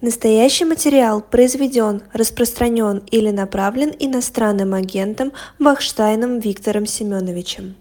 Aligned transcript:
Настоящий 0.00 0.64
материал 0.64 1.20
произведен, 1.20 2.02
распространен 2.12 2.98
или 3.10 3.30
направлен 3.30 3.92
иностранным 3.98 4.74
агентом 4.74 5.32
Вахштайном 5.58 6.38
Виктором 6.38 6.86
Семеновичем. 6.86 7.74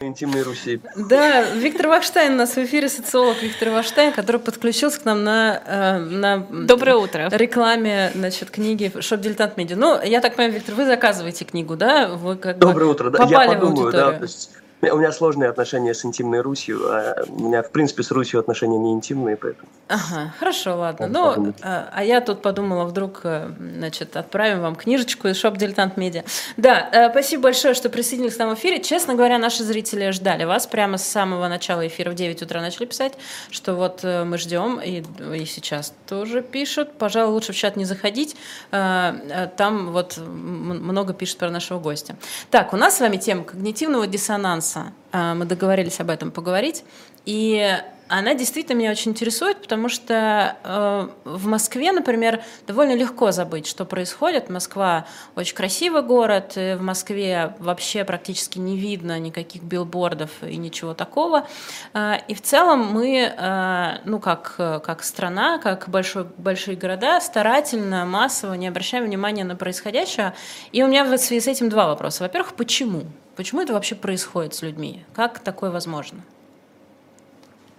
Интимной 0.00 0.42
Руси. 0.42 0.80
Да, 0.96 1.42
Виктор 1.54 1.86
Вахштайн 1.88 2.32
у 2.32 2.36
нас 2.36 2.56
в 2.56 2.58
эфире, 2.58 2.88
социолог 2.88 3.40
Виктор 3.42 3.68
Вахштайн, 3.68 4.12
который 4.12 4.40
подключился 4.40 4.98
к 4.98 5.04
нам 5.04 5.22
на, 5.22 5.62
э, 5.64 5.98
на 5.98 6.38
Доброе 6.38 6.96
утро. 6.96 7.28
рекламе 7.30 8.10
значит, 8.14 8.50
книги 8.50 8.90
«Шоп 9.00 9.20
Дилетант 9.20 9.56
Медиа». 9.58 9.76
Ну, 9.76 10.02
я 10.02 10.20
так 10.20 10.34
понимаю, 10.36 10.54
Виктор, 10.54 10.74
вы 10.74 10.86
заказываете 10.86 11.44
книгу, 11.44 11.76
да? 11.76 12.08
Вы 12.08 12.36
как 12.36 12.58
Доброе 12.58 12.86
бы 12.86 12.90
утро. 12.92 13.10
Да, 13.10 13.18
попали 13.18 13.50
я 13.50 13.56
в 13.58 13.60
подумаю, 13.60 13.92
да. 13.92 14.06
аудиторию. 14.06 14.18
то 14.18 14.24
есть 14.24 14.50
у 14.92 14.96
меня 14.96 15.12
сложные 15.12 15.50
отношения 15.50 15.94
с 15.94 16.04
интимной 16.04 16.40
Русью, 16.40 16.80
а 16.90 17.24
у 17.28 17.42
меня, 17.42 17.62
в 17.62 17.70
принципе, 17.70 18.02
с 18.02 18.10
Русью 18.10 18.40
отношения 18.40 18.78
не 18.78 18.92
интимные, 18.92 19.36
поэтому... 19.36 19.68
Ага, 19.88 20.32
хорошо, 20.38 20.76
ладно. 20.76 21.06
Он 21.06 21.12
Ну, 21.12 21.54
а 21.62 21.90
а 21.92 22.04
я 22.04 22.20
тут 22.20 22.42
подумала, 22.42 22.84
вдруг, 22.84 23.20
э, 23.24 23.50
значит, 23.58 24.16
отправим 24.16 24.60
вам 24.60 24.76
книжечку 24.76 25.28
из 25.28 25.36
шоп 25.36 25.56
Дилетант 25.56 25.96
Медиа. 25.96 26.24
Да, 26.56 26.88
э, 26.92 27.10
спасибо 27.10 27.44
большое, 27.44 27.74
что 27.74 27.90
присоединились 27.90 28.36
к 28.36 28.38
нам 28.38 28.54
в 28.54 28.58
эфире. 28.58 28.80
Честно 28.80 29.14
говоря, 29.14 29.38
наши 29.38 29.64
зрители 29.64 30.10
ждали 30.12 30.44
вас 30.44 30.66
прямо 30.66 30.96
с 30.96 31.04
самого 31.04 31.48
начала 31.48 31.86
эфира 31.86 32.10
в 32.10 32.14
9 32.14 32.42
утра 32.42 32.60
начали 32.60 32.86
писать, 32.86 33.14
что 33.50 33.74
вот 33.74 34.00
э, 34.02 34.24
мы 34.24 34.38
ждем, 34.38 34.80
и, 34.80 35.02
и 35.34 35.44
сейчас 35.44 35.92
тоже 36.06 36.42
пишут. 36.42 36.92
Пожалуй, 36.92 37.32
лучше 37.34 37.52
в 37.52 37.56
чат 37.56 37.76
не 37.76 37.84
заходить. 37.84 38.36
Э, 38.70 39.48
Там 39.56 39.92
вот 39.92 40.16
много 40.16 41.12
пишут 41.12 41.38
про 41.38 41.50
нашего 41.50 41.80
гостя. 41.80 42.16
Так, 42.50 42.72
у 42.72 42.76
нас 42.76 42.96
с 42.96 43.00
вами 43.00 43.16
тема 43.16 43.44
когнитивного 43.44 44.06
диссонанса. 44.06 44.69
Э, 45.12 45.34
Мы 45.34 45.44
договорились 45.44 46.00
об 46.00 46.10
этом 46.10 46.30
поговорить. 46.30 46.84
И 47.26 47.76
она 48.10 48.34
действительно 48.34 48.76
меня 48.76 48.90
очень 48.90 49.12
интересует, 49.12 49.62
потому 49.62 49.88
что 49.88 50.56
э, 50.64 51.08
в 51.24 51.46
Москве, 51.46 51.92
например, 51.92 52.42
довольно 52.66 52.96
легко 52.96 53.30
забыть, 53.30 53.68
что 53.68 53.84
происходит. 53.84 54.50
Москва 54.50 55.06
очень 55.36 55.54
красивый 55.54 56.02
город, 56.02 56.54
и 56.56 56.74
в 56.74 56.82
Москве 56.82 57.54
вообще 57.60 58.04
практически 58.04 58.58
не 58.58 58.76
видно 58.76 59.18
никаких 59.20 59.62
билбордов 59.62 60.30
и 60.42 60.56
ничего 60.56 60.92
такого. 60.92 61.46
Э, 61.94 62.14
и 62.26 62.34
в 62.34 62.42
целом 62.42 62.80
мы, 62.92 63.32
э, 63.34 63.98
ну 64.04 64.18
как, 64.18 64.56
э, 64.58 64.80
как 64.84 65.04
страна, 65.04 65.58
как 65.58 65.88
большой, 65.88 66.24
большие 66.36 66.76
города, 66.76 67.20
старательно, 67.20 68.04
массово 68.04 68.54
не 68.54 68.66
обращаем 68.66 69.04
внимания 69.04 69.44
на 69.44 69.54
происходящее. 69.54 70.34
И 70.72 70.82
у 70.82 70.88
меня 70.88 71.04
в 71.04 71.16
связи 71.16 71.40
с 71.40 71.46
этим 71.46 71.68
два 71.68 71.86
вопроса. 71.86 72.24
Во-первых, 72.24 72.54
почему? 72.54 73.04
Почему 73.36 73.60
это 73.60 73.72
вообще 73.72 73.94
происходит 73.94 74.54
с 74.54 74.62
людьми? 74.62 75.04
Как 75.14 75.38
такое 75.38 75.70
возможно? 75.70 76.24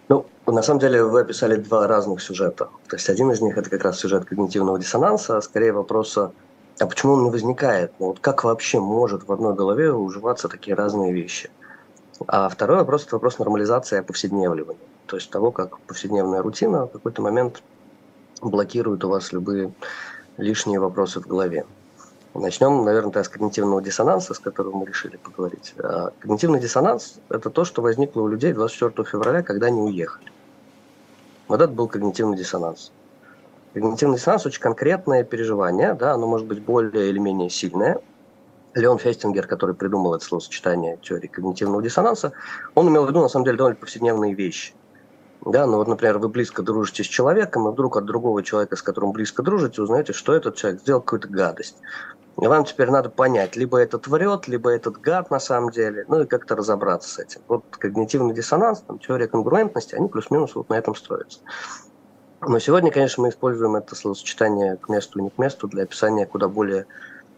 Ну, 0.09 0.25
на 0.45 0.61
самом 0.61 0.79
деле 0.79 1.03
вы 1.03 1.21
описали 1.21 1.55
два 1.55 1.87
разных 1.87 2.21
сюжета. 2.21 2.69
То 2.87 2.95
есть 2.95 3.09
один 3.09 3.31
из 3.31 3.41
них 3.41 3.57
это 3.57 3.69
как 3.69 3.83
раз 3.83 3.99
сюжет 3.99 4.25
когнитивного 4.25 4.79
диссонанса, 4.79 5.37
а 5.37 5.41
скорее 5.41 5.71
вопроса, 5.71 6.31
а 6.79 6.85
почему 6.87 7.13
он 7.13 7.23
не 7.23 7.29
возникает? 7.29 7.93
Ну, 7.99 8.07
вот 8.07 8.19
как 8.19 8.43
вообще 8.43 8.79
может 8.79 9.27
в 9.27 9.31
одной 9.31 9.53
голове 9.53 9.93
уживаться 9.93 10.49
такие 10.49 10.75
разные 10.75 11.13
вещи? 11.13 11.49
А 12.27 12.49
второй 12.49 12.77
вопрос– 12.77 13.05
это 13.05 13.15
вопрос 13.15 13.39
нормализации 13.39 13.95
и 13.95 13.99
оповседневливания. 13.99 14.81
То 15.07 15.15
есть 15.15 15.29
того, 15.29 15.51
как 15.51 15.79
повседневная 15.81 16.41
рутина 16.41 16.85
в 16.85 16.91
какой-то 16.91 17.21
момент 17.21 17.63
блокирует 18.41 19.03
у 19.03 19.09
вас 19.09 19.31
любые 19.31 19.73
лишние 20.37 20.79
вопросы 20.79 21.19
в 21.19 21.27
голове. 21.27 21.65
Начнем, 22.33 22.85
наверное, 22.85 23.11
тогда 23.11 23.25
с 23.25 23.29
когнитивного 23.29 23.81
диссонанса, 23.81 24.33
с 24.33 24.39
которым 24.39 24.77
мы 24.77 24.85
решили 24.85 25.17
поговорить. 25.17 25.73
А 25.79 26.11
Когнитивный 26.19 26.61
диссонанс– 26.61 27.19
это 27.29 27.49
то, 27.49 27.65
что 27.65 27.81
возникло 27.81 28.21
у 28.21 28.27
людей 28.27 28.53
24 28.53 29.07
февраля, 29.07 29.43
когда 29.43 29.67
они 29.67 29.81
уехали. 29.81 30.31
Вот 31.49 31.59
это 31.61 31.73
был 31.73 31.89
когнитивный 31.89 32.37
диссонанс. 32.37 32.93
Когнитивный 33.73 34.15
диссонанс– 34.15 34.45
очень 34.45 34.61
конкретное 34.61 35.25
переживание, 35.25 35.93
да, 35.93 36.13
оно 36.13 36.25
может 36.25 36.47
быть 36.47 36.61
более 36.61 37.09
или 37.09 37.19
менее 37.19 37.49
сильное. 37.49 37.99
Леон 38.75 38.97
Фестингер, 38.97 39.45
который 39.45 39.75
придумал 39.75 40.15
это 40.15 40.23
словосочетание 40.23 40.97
теории 41.01 41.27
когнитивного 41.27 41.83
диссонанса, 41.83 42.31
он 42.75 42.87
имел 42.87 43.05
в 43.05 43.09
виду, 43.09 43.19
на 43.19 43.27
самом 43.27 43.43
деле, 43.43 43.57
довольно 43.57 43.75
повседневные 43.75 44.33
вещи. 44.33 44.73
Да, 45.45 45.65
ну 45.65 45.77
вот, 45.77 45.87
например, 45.87 46.19
вы 46.19 46.29
близко 46.29 46.61
дружите 46.61 47.03
с 47.03 47.07
человеком, 47.07 47.67
и 47.67 47.71
вдруг 47.71 47.97
от 47.97 48.05
другого 48.05 48.43
человека, 48.43 48.75
с 48.75 48.81
которым 48.83 49.11
близко 49.11 49.41
дружите, 49.41 49.81
узнаете, 49.81 50.13
что 50.13 50.33
этот 50.33 50.55
человек 50.55 50.81
сделал 50.81 51.01
какую-то 51.01 51.27
гадость. 51.27 51.77
Вам 52.37 52.65
теперь 52.65 52.89
надо 52.89 53.09
понять, 53.09 53.55
либо 53.55 53.77
этот 53.77 54.07
врет, 54.07 54.47
либо 54.47 54.69
этот 54.69 54.99
гад 54.99 55.29
на 55.29 55.39
самом 55.39 55.69
деле, 55.69 56.05
ну 56.07 56.21
и 56.21 56.25
как-то 56.25 56.55
разобраться 56.55 57.09
с 57.09 57.19
этим. 57.19 57.41
Вот 57.47 57.63
когнитивный 57.71 58.33
диссонанс, 58.33 58.81
там, 58.81 58.99
теория 58.99 59.27
конгруентности, 59.27 59.95
они 59.95 60.07
плюс-минус 60.07 60.55
вот 60.55 60.69
на 60.69 60.75
этом 60.75 60.95
строятся. 60.95 61.39
Но 62.41 62.57
сегодня, 62.57 62.91
конечно, 62.91 63.21
мы 63.21 63.29
используем 63.29 63.75
это 63.75 63.95
словосочетание 63.95 64.77
к 64.77 64.89
месту 64.89 65.19
и 65.19 65.23
не 65.23 65.29
к 65.29 65.37
месту 65.37 65.67
для 65.67 65.83
описания 65.83 66.25
куда 66.25 66.47
более 66.47 66.87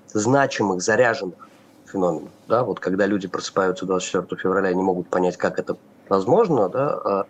значимых, 0.08 0.82
заряженных 0.82 1.50
феноменов. 1.86 2.30
Да? 2.48 2.64
Вот 2.64 2.80
когда 2.80 3.06
люди 3.06 3.28
просыпаются 3.28 3.86
24 3.86 4.42
февраля 4.42 4.72
и 4.72 4.76
не 4.76 4.84
могут 4.84 5.10
понять, 5.10 5.36
как 5.38 5.60
это 5.60 5.76
возможно, 6.08 6.70
да, 6.70 6.90
а, 6.90 7.26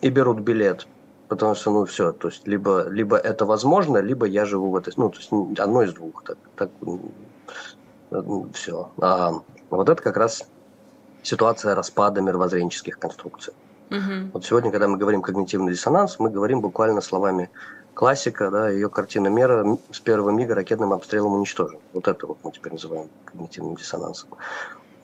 и 0.00 0.08
берут 0.08 0.40
билет, 0.40 0.86
потому 1.30 1.54
что, 1.54 1.70
ну, 1.70 1.84
все, 1.84 2.10
то 2.10 2.28
есть, 2.28 2.46
либо, 2.48 2.88
либо 2.88 3.16
это 3.16 3.46
возможно, 3.46 3.98
либо 3.98 4.26
я 4.26 4.44
живу 4.44 4.70
в 4.70 4.76
этой, 4.76 4.92
ну, 4.96 5.10
то 5.10 5.18
есть, 5.18 5.30
одно 5.60 5.82
из 5.82 5.94
двух, 5.94 6.24
так, 6.24 6.36
так 6.56 6.70
все. 8.52 8.90
А 9.00 9.32
вот 9.70 9.88
это 9.88 10.02
как 10.02 10.16
раз 10.16 10.42
ситуация 11.22 11.76
распада 11.76 12.20
мировоззренческих 12.20 12.98
конструкций. 12.98 13.54
Мгм. 13.90 14.32
Вот 14.34 14.44
сегодня, 14.44 14.72
когда 14.72 14.88
мы 14.88 14.98
говорим 14.98 15.22
когнитивный 15.22 15.72
диссонанс, 15.72 16.18
мы 16.18 16.30
говорим 16.30 16.60
буквально 16.60 17.00
словами 17.00 17.48
классика, 17.94 18.50
да, 18.50 18.68
ее 18.68 18.90
картина 18.90 19.28
мира 19.28 19.78
с 19.92 20.00
первого 20.00 20.30
мига 20.30 20.56
ракетным 20.56 20.92
обстрелом 20.92 21.34
уничтожен. 21.34 21.78
Вот 21.92 22.08
это 22.08 22.26
вот 22.26 22.38
мы 22.42 22.50
теперь 22.50 22.72
называем 22.72 23.08
когнитивным 23.24 23.76
диссонансом. 23.76 24.30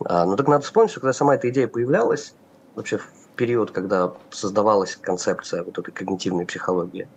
А, 0.04 0.26
ну 0.26 0.34
так 0.34 0.48
надо 0.48 0.64
вспомнить, 0.64 0.90
что 0.90 1.00
когда 1.00 1.12
сама 1.12 1.36
эта 1.36 1.48
идея 1.50 1.68
появлялась, 1.68 2.34
вообще 2.74 2.98
период, 3.36 3.70
когда 3.70 4.12
создавалась 4.30 4.96
концепция 4.96 5.62
вот 5.62 5.78
этой 5.78 5.92
когнитивной 5.92 6.46
психологии, 6.46 7.08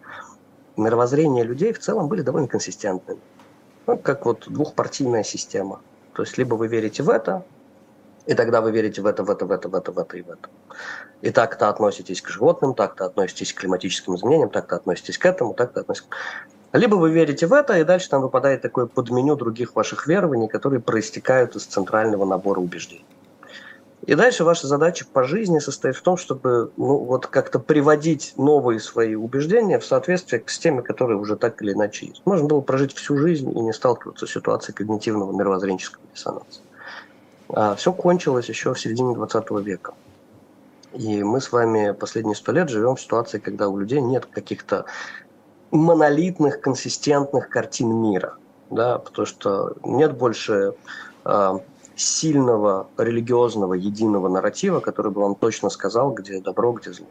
мировоззрения 0.78 1.44
людей 1.44 1.74
в 1.74 1.80
целом 1.80 2.08
были 2.08 2.22
довольно 2.22 2.48
консистентными. 2.48 3.20
Ну, 3.88 3.98
как 3.98 4.26
вот 4.26 4.46
двухпартийная 4.48 5.24
система. 5.24 5.82
То 6.14 6.24
есть 6.24 6.38
либо 6.38 6.56
вы 6.56 6.68
верите 6.68 7.02
в 7.02 7.10
это, 7.10 7.44
и 8.26 8.36
тогда 8.36 8.62
вы 8.62 8.72
верите 8.72 9.02
в 9.02 9.08
это, 9.08 9.24
в 9.24 9.30
это, 9.30 9.46
в 9.46 9.52
это, 9.52 9.70
в 9.70 9.76
это, 9.76 9.92
в 9.92 9.98
это 9.98 10.18
и 10.18 10.22
в 10.22 10.30
это. 10.30 10.50
И 11.22 11.32
так-то 11.32 11.70
относитесь 11.70 12.22
к 12.22 12.30
животным, 12.30 12.76
так-то 12.76 13.06
относитесь 13.06 13.54
к 13.54 13.60
климатическим 13.60 14.16
изменениям, 14.16 14.50
так-то 14.50 14.76
относитесь 14.76 15.18
к 15.18 15.26
этому, 15.26 15.54
так-то 15.54 15.80
относитесь. 15.80 16.10
Либо 16.72 16.96
вы 16.96 17.12
верите 17.12 17.48
в 17.48 17.54
это, 17.54 17.80
и 17.80 17.84
дальше 17.84 18.10
там 18.10 18.22
выпадает 18.22 18.62
такое 18.62 18.86
подменю 18.86 19.36
других 19.36 19.76
ваших 19.76 20.06
верований, 20.06 20.48
которые 20.48 20.80
проистекают 20.80 21.56
из 21.56 21.66
центрального 21.66 22.26
набора 22.26 22.60
убеждений. 22.60 23.06
И 24.06 24.16
дальше 24.16 24.44
ваша 24.44 24.68
задача 24.68 25.06
по 25.12 25.24
жизни 25.24 25.60
состоит 25.60 25.96
в 25.96 26.02
том, 26.02 26.16
чтобы 26.16 26.72
ну, 26.78 26.98
вот 27.00 27.28
как-то 27.28 27.60
приводить 27.60 28.34
новые 28.38 28.80
свои 28.80 29.16
убеждения 29.16 29.78
в 29.78 29.86
соответствие 29.86 30.42
с 30.46 30.58
теми, 30.58 30.82
которые 30.82 31.18
уже 31.18 31.36
так 31.36 31.62
или 31.62 31.74
иначе 31.74 32.08
есть. 32.08 32.22
Можно 32.26 32.48
было 32.48 32.62
прожить 32.62 32.94
всю 32.96 33.18
жизнь 33.18 33.52
и 33.52 33.60
не 33.60 33.74
сталкиваться 33.74 34.26
с 34.26 34.32
ситуацией 34.32 34.76
когнитивного 34.76 35.32
мировоззренческого 35.34 36.04
диссонанса. 36.14 36.62
А 37.50 37.76
все 37.76 37.92
кончилось 37.92 38.48
еще 38.48 38.74
в 38.74 38.80
середине 38.80 39.16
20 39.16 39.52
века. 39.64 39.94
И 40.94 41.24
мы 41.24 41.42
с 41.42 41.52
вами 41.52 41.92
последние 41.92 42.36
сто 42.36 42.52
лет 42.52 42.70
живем 42.70 42.96
в 42.96 43.02
ситуации, 43.02 43.40
когда 43.40 43.68
у 43.68 43.78
людей 43.78 44.02
нет 44.02 44.26
каких-то 44.26 44.86
монолитных, 45.72 46.62
консистентных 46.62 47.50
картин 47.50 47.94
мира. 47.94 48.36
Да, 48.70 49.00
потому 49.00 49.26
что 49.26 49.76
нет 49.84 50.16
больше 50.16 50.74
а, 51.24 51.60
сильного 52.00 52.92
религиозного 52.98 53.74
единого 53.74 54.30
нарратива, 54.30 54.80
который 54.80 55.12
бы 55.12 55.22
вам 55.22 55.36
точно 55.36 55.70
сказал, 55.70 56.14
где 56.14 56.42
добро, 56.42 56.72
где 56.74 56.94
зло. 56.94 57.08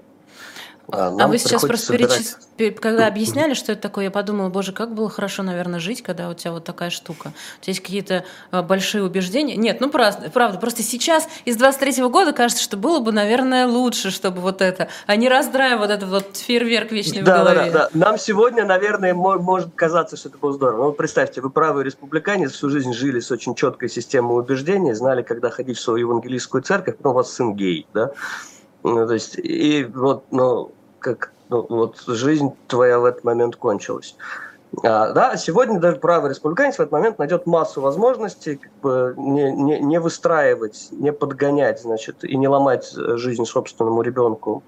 А 0.91 1.11
нам 1.11 1.31
вы 1.31 1.37
сейчас 1.39 1.63
просто 1.65 1.93
перечис- 1.95 2.37
пе- 2.57 2.71
когда 2.71 3.07
объясняли, 3.07 3.53
что 3.53 3.73
это 3.73 3.83
такое, 3.83 4.05
я 4.05 4.11
подумала, 4.11 4.49
боже, 4.49 4.73
как 4.73 4.95
было 4.95 5.11
хорошо, 5.11 5.43
наверное, 5.43 5.81
жить, 5.81 6.03
когда 6.03 6.31
у 6.31 6.35
тебя 6.35 6.53
вот 6.53 6.65
такая 6.65 6.89
штука. 6.89 7.33
У 7.61 7.63
тебя 7.63 7.73
есть 7.73 7.81
какие-то 7.81 8.25
а, 8.51 8.63
большие 8.63 9.05
убеждения. 9.05 9.57
Нет, 9.57 9.81
ну 9.83 9.91
правда, 9.91 10.31
правда, 10.31 10.59
просто 10.59 10.83
сейчас 10.83 11.29
из 11.45 11.59
23-го 11.59 12.09
года 12.09 12.33
кажется, 12.33 12.63
что 12.63 12.79
было 12.79 13.01
бы, 13.01 13.13
наверное, 13.13 13.67
лучше, 13.67 14.11
чтобы 14.11 14.41
вот 14.41 14.63
это, 14.63 14.89
а 15.07 15.17
не 15.17 15.29
раздраивать 15.29 15.81
вот 15.81 15.91
этот 15.91 16.09
вот 16.09 16.37
фейерверк 16.39 16.91
вечный 16.91 17.21
в 17.21 17.25
Да, 17.25 17.45
да, 17.45 17.53
голове. 17.55 17.71
да, 17.71 17.91
да. 17.93 18.07
Нам 18.09 18.19
сегодня, 18.19 18.65
наверное, 18.65 19.13
мо- 19.13 19.39
может 19.39 19.69
казаться, 19.75 20.17
что 20.17 20.31
это 20.31 20.39
было 20.39 20.55
здорово. 20.55 20.77
Ну, 20.79 20.85
вот 20.85 20.97
представьте, 20.97 21.43
вы 21.43 21.51
правый 21.51 21.85
республиканец, 21.85 22.53
всю 22.53 22.71
жизнь 22.71 22.95
жили 22.95 23.21
с 23.21 23.31
очень 23.31 23.55
четкой 23.55 23.91
системой 23.91 24.39
убеждений, 24.41 24.95
знали, 24.95 25.21
когда 25.23 25.51
ходить 25.51 25.77
в 25.77 25.83
свою 25.83 26.09
евангелийскую 26.09 26.63
церковь, 26.63 26.97
но 27.05 27.11
у 27.11 27.13
вас 27.13 27.31
сын 27.31 27.55
гей, 27.55 27.87
да? 27.93 28.13
Ну, 28.85 29.07
то 29.07 29.13
есть, 29.13 29.35
и 29.37 29.85
вот, 29.93 30.25
ну, 30.31 30.73
как, 30.99 31.33
ну, 31.49 31.67
вот 31.69 32.01
жизнь 32.07 32.53
твоя 32.67 32.99
в 32.99 33.05
этот 33.05 33.25
момент 33.25 33.57
кончилась. 33.57 34.17
А, 34.83 35.13
да, 35.13 35.37
сегодня 35.37 35.81
даже 35.81 35.97
правый 35.97 36.31
республиканец 36.31 36.77
в 36.77 36.81
этот 36.81 36.93
момент 36.93 37.19
найдет 37.19 37.47
массу 37.47 37.81
возможностей 37.81 38.57
как 38.57 38.73
бы 38.83 39.15
не, 39.17 39.51
не, 39.53 39.81
не 39.81 40.01
выстраивать, 40.01 40.89
не 40.91 41.13
подгонять, 41.13 41.81
значит, 41.81 42.23
и 42.25 42.37
не 42.37 42.49
ломать 42.49 42.91
жизнь 42.93 43.45
собственному 43.45 44.03
ребенку, 44.03 44.63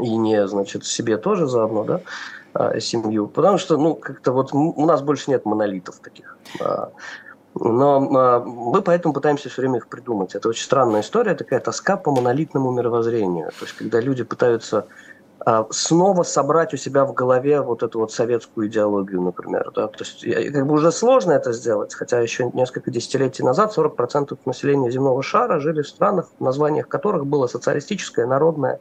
и 0.00 0.16
не, 0.16 0.46
значит, 0.46 0.84
себе 0.86 1.18
тоже 1.18 1.46
заодно, 1.46 1.84
да, 1.84 2.00
а, 2.54 2.80
семью, 2.80 3.28
потому 3.28 3.58
что, 3.58 3.76
ну, 3.76 3.94
как-то 3.94 4.32
вот 4.32 4.52
у 4.52 4.86
нас 4.86 5.02
больше 5.02 5.30
нет 5.30 5.44
монолитов 5.44 5.96
таких. 5.98 6.36
А, 6.60 6.90
но 7.54 8.08
а, 8.16 8.40
мы 8.40 8.80
поэтому 8.82 9.12
пытаемся 9.12 9.48
все 9.48 9.62
время 9.62 9.78
их 9.78 9.88
придумать. 9.88 10.34
Это 10.34 10.48
очень 10.48 10.64
странная 10.64 11.02
история, 11.02 11.34
такая 11.34 11.60
тоска 11.60 11.96
по 11.96 12.10
монолитному 12.10 12.70
мировоззрению. 12.70 13.50
То 13.50 13.64
есть, 13.64 13.76
когда 13.76 14.00
люди 14.00 14.24
пытаются 14.24 14.86
снова 15.70 16.22
собрать 16.22 16.74
у 16.74 16.76
себя 16.76 17.04
в 17.04 17.14
голове 17.14 17.60
вот 17.60 17.82
эту 17.82 18.00
вот 18.00 18.12
советскую 18.12 18.68
идеологию, 18.68 19.22
например. 19.22 19.70
Да? 19.74 19.88
То 19.88 20.04
есть 20.04 20.52
как 20.52 20.66
бы 20.66 20.74
уже 20.74 20.92
сложно 20.92 21.32
это 21.32 21.52
сделать, 21.52 21.94
хотя 21.94 22.20
еще 22.20 22.50
несколько 22.52 22.90
десятилетий 22.90 23.42
назад 23.42 23.76
40% 23.76 24.38
населения 24.44 24.90
земного 24.90 25.22
шара 25.22 25.58
жили 25.60 25.82
в 25.82 25.88
странах, 25.88 26.28
в 26.38 26.44
названиях 26.44 26.88
которых 26.88 27.26
было 27.26 27.46
социалистическое, 27.46 28.26
народное, 28.26 28.80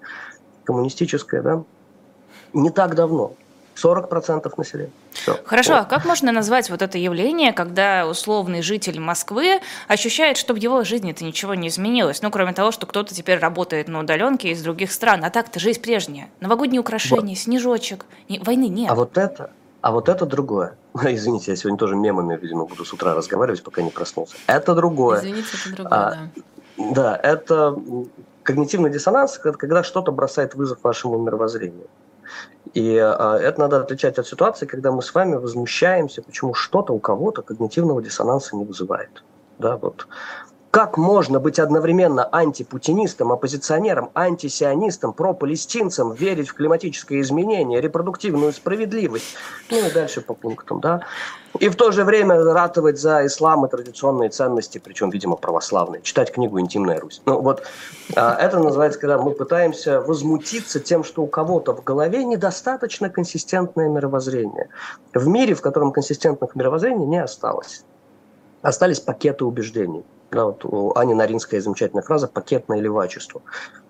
коммунистическое. 0.65 1.41
Да? 1.41 1.63
Не 2.53 2.71
так 2.71 2.95
давно. 2.95 3.33
40% 3.83 4.51
населения. 4.57 4.91
Все. 5.11 5.39
Хорошо, 5.45 5.73
вот. 5.73 5.81
а 5.81 5.85
как 5.85 6.05
можно 6.05 6.31
назвать 6.31 6.69
вот 6.69 6.81
это 6.81 6.97
явление, 6.97 7.53
когда 7.53 8.07
условный 8.07 8.61
житель 8.61 8.99
Москвы 8.99 9.61
ощущает, 9.87 10.37
что 10.37 10.53
в 10.53 10.57
его 10.57 10.83
жизни 10.83 11.11
это 11.11 11.23
ничего 11.23 11.53
не 11.53 11.67
изменилось? 11.67 12.21
Ну, 12.21 12.31
кроме 12.31 12.53
того, 12.53 12.71
что 12.71 12.85
кто-то 12.85 13.13
теперь 13.13 13.39
работает 13.39 13.87
на 13.87 13.99
удаленке 13.99 14.51
из 14.51 14.61
других 14.61 14.91
стран. 14.91 15.23
А 15.23 15.29
так-то 15.29 15.59
жизнь 15.59 15.81
прежняя. 15.81 16.29
Новогодние 16.39 16.81
украшения, 16.81 17.35
вот. 17.35 17.37
снежочек. 17.37 18.05
Не, 18.27 18.39
войны 18.39 18.67
нет. 18.67 18.91
А 18.91 18.95
вот 18.95 19.17
это, 19.17 19.51
а 19.81 19.91
вот 19.91 20.09
это 20.09 20.25
другое. 20.25 20.75
Извините, 21.03 21.51
я 21.51 21.57
сегодня 21.57 21.77
тоже 21.77 21.95
мемами, 21.95 22.37
видимо, 22.37 22.65
буду 22.65 22.85
с 22.85 22.93
утра 22.93 23.13
разговаривать, 23.13 23.63
пока 23.63 23.81
не 23.81 23.91
проснулся. 23.91 24.35
Это 24.47 24.75
другое. 24.75 25.19
Извините, 25.19 25.49
это 25.53 25.75
другое, 25.75 25.99
а, 25.99 26.11
да. 26.11 26.41
Да, 26.91 27.19
это 27.21 27.77
когнитивный 28.43 28.89
диссонанс, 28.89 29.37
когда 29.37 29.83
что-то 29.83 30.11
бросает 30.11 30.55
вызов 30.55 30.79
вашему 30.81 31.17
мировоззрению. 31.19 31.87
И 32.73 32.97
а, 32.97 33.37
это 33.37 33.59
надо 33.61 33.81
отличать 33.81 34.19
от 34.19 34.27
ситуации, 34.27 34.65
когда 34.65 34.91
мы 34.91 35.01
с 35.01 35.13
вами 35.13 35.35
возмущаемся, 35.35 36.21
почему 36.21 36.53
что-то 36.53 36.93
у 36.93 36.99
кого-то 36.99 37.41
когнитивного 37.41 38.01
диссонанса 38.01 38.55
не 38.55 38.65
вызывает. 38.65 39.23
Да, 39.57 39.77
вот. 39.77 40.07
Как 40.71 40.97
можно 40.97 41.39
быть 41.39 41.57
одновременно 41.57 42.29
антипутинистом, 42.31 43.31
оппозиционером, 43.31 44.11
антисионистом, 44.13 45.13
пропалестинцем, 45.13 46.13
верить 46.13 46.49
в 46.49 46.53
климатическое 46.53 47.21
изменение, 47.21 47.81
репродуктивную 47.81 48.53
справедливость, 48.53 49.35
ну 49.71 49.83
и 49.83 49.91
дальше 49.91 50.21
по 50.21 50.35
пунктам, 50.35 50.79
да? 50.79 51.01
И 51.59 51.69
в 51.69 51.75
то 51.75 51.91
же 51.91 52.03
время 52.03 52.43
ратовать 52.43 52.99
за 52.99 53.25
ислам 53.25 53.65
и 53.65 53.69
традиционные 53.69 54.29
ценности, 54.29 54.77
причем, 54.77 55.09
видимо, 55.09 55.37
православные, 55.37 56.03
читать 56.03 56.31
книгу 56.31 56.59
«Интимная 56.59 56.99
Русь». 56.99 57.23
Ну 57.25 57.41
вот 57.41 57.63
а, 58.15 58.35
это 58.35 58.59
называется, 58.59 58.99
когда 58.99 59.17
мы 59.17 59.31
пытаемся 59.31 60.01
возмутиться 60.01 60.79
тем, 60.79 61.03
что 61.03 61.23
у 61.23 61.27
кого-то 61.27 61.73
в 61.73 61.83
голове 61.83 62.23
недостаточно 62.23 63.09
консистентное 63.09 63.89
мировоззрение. 63.89 64.69
В 65.15 65.27
мире, 65.27 65.55
в 65.55 65.61
котором 65.61 65.91
консистентных 65.91 66.55
мировоззрений 66.55 67.07
не 67.07 67.17
осталось. 67.17 67.83
Остались 68.61 68.99
пакеты 68.99 69.45
убеждений. 69.45 70.05
Да, 70.31 70.45
вот 70.45 70.63
у 70.65 70.93
Ани 70.95 71.13
Наринская 71.13 71.59
замечательная 71.59 72.03
фраза 72.03 72.27
«пакетное 72.27 72.79
левачество». 72.79 73.41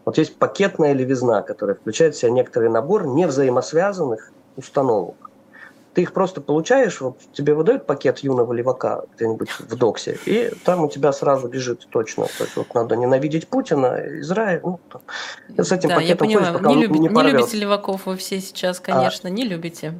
Вот 0.06 0.18
есть 0.18 0.38
пакетная 0.38 0.94
левизна, 0.94 1.42
которая 1.42 1.76
включает 1.76 2.16
в 2.16 2.20
себя 2.20 2.32
некоторый 2.32 2.70
набор 2.70 3.06
невзаимосвязанных 3.06 4.32
установок. 4.56 5.30
Ты 5.94 6.04
их 6.04 6.14
просто 6.14 6.40
получаешь, 6.40 7.02
вот 7.02 7.18
тебе 7.34 7.54
выдают 7.54 7.86
пакет 7.86 8.20
юного 8.20 8.54
левака 8.54 9.04
где-нибудь 9.16 9.50
в 9.50 9.76
доксе, 9.76 10.18
и 10.26 10.52
там 10.64 10.84
у 10.84 10.90
тебя 10.90 11.12
сразу 11.12 11.50
лежит 11.50 11.88
точно. 11.90 12.26
То 12.38 12.44
есть 12.44 12.56
вот 12.56 12.74
надо 12.74 12.96
ненавидеть 12.96 13.48
Путина, 13.48 14.00
Израиль. 14.20 14.62
Ну, 14.64 14.80
там. 14.92 15.02
С 15.58 15.72
этим 15.72 15.90
да, 15.90 15.96
пакетом 15.96 16.30
я 16.30 16.36
понимаю. 16.38 16.54
Ходишь, 16.54 16.62
пока 16.62 16.76
не, 16.76 16.82
любит, 16.82 17.00
не, 17.00 17.10
не 17.10 17.32
любите 17.32 17.58
леваков 17.58 18.06
вы 18.06 18.18
все 18.18 18.40
сейчас, 18.40 18.80
конечно, 18.80 19.30
а, 19.30 19.32
не 19.32 19.44
любите. 19.46 20.00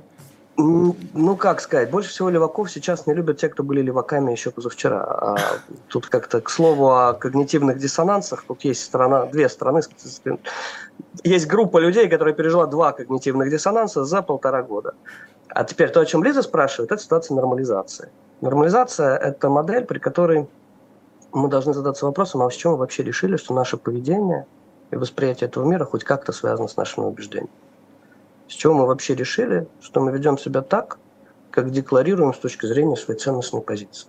Ну, 0.62 1.38
как 1.38 1.62
сказать, 1.62 1.90
больше 1.90 2.10
всего 2.10 2.28
леваков 2.28 2.70
сейчас 2.70 3.08
не 3.08 3.14
любят 3.14 3.38
те, 3.38 3.48
кто 3.48 3.64
были 3.64 3.82
леваками 3.82 4.34
еще 4.34 4.52
позавчера. 4.52 5.04
А 5.04 5.38
тут 5.88 6.08
как-то, 6.08 6.42
к 6.42 6.50
слову, 6.50 6.90
о 6.90 7.14
когнитивных 7.14 7.78
диссонансах, 7.78 8.44
тут 8.46 8.66
есть 8.66 8.84
сторона, 8.84 9.26
две 9.28 9.48
стороны. 9.48 9.80
Есть 11.24 11.48
группа 11.48 11.78
людей, 11.78 12.10
которая 12.10 12.34
пережила 12.34 12.66
два 12.66 12.92
когнитивных 12.92 13.50
диссонанса 13.50 14.04
за 14.04 14.22
полтора 14.22 14.62
года. 14.62 14.96
А 15.48 15.64
теперь 15.64 15.92
то, 15.92 16.02
о 16.02 16.06
чем 16.06 16.26
Лиза 16.26 16.42
спрашивает, 16.42 16.92
это 16.92 17.02
ситуация 17.02 17.36
нормализации. 17.36 18.10
Нормализация– 18.42 19.16
это 19.18 19.50
модель, 19.50 19.86
при 19.86 20.00
которой 20.00 20.50
мы 21.32 21.48
должны 21.48 21.74
задаться 21.74 22.06
вопросом, 22.06 22.42
а 22.42 22.52
с 22.52 22.54
чего 22.54 22.74
мы 22.74 22.80
вообще 22.80 23.04
решили, 23.04 23.38
что 23.38 23.54
наше 23.54 23.78
поведение 23.78 24.46
и 24.92 24.98
восприятие 24.98 25.48
этого 25.48 25.64
мира 25.64 25.86
хоть 25.86 26.04
как-то 26.04 26.34
связано 26.34 26.68
с 26.68 26.76
нашими 26.76 27.06
убеждениями. 27.06 27.50
С 28.50 28.54
чего 28.54 28.74
мы 28.74 28.86
вообще 28.88 29.16
решили, 29.16 29.68
что 29.80 30.02
мы 30.02 30.12
ведем 30.12 30.38
себя 30.38 30.62
так, 30.62 30.98
как 31.52 31.72
декларируем 31.72 32.34
с 32.34 32.40
точки 32.40 32.66
зрения 32.66 32.96
своей 32.96 33.20
ценностной 33.20 33.62
позиции. 33.62 34.08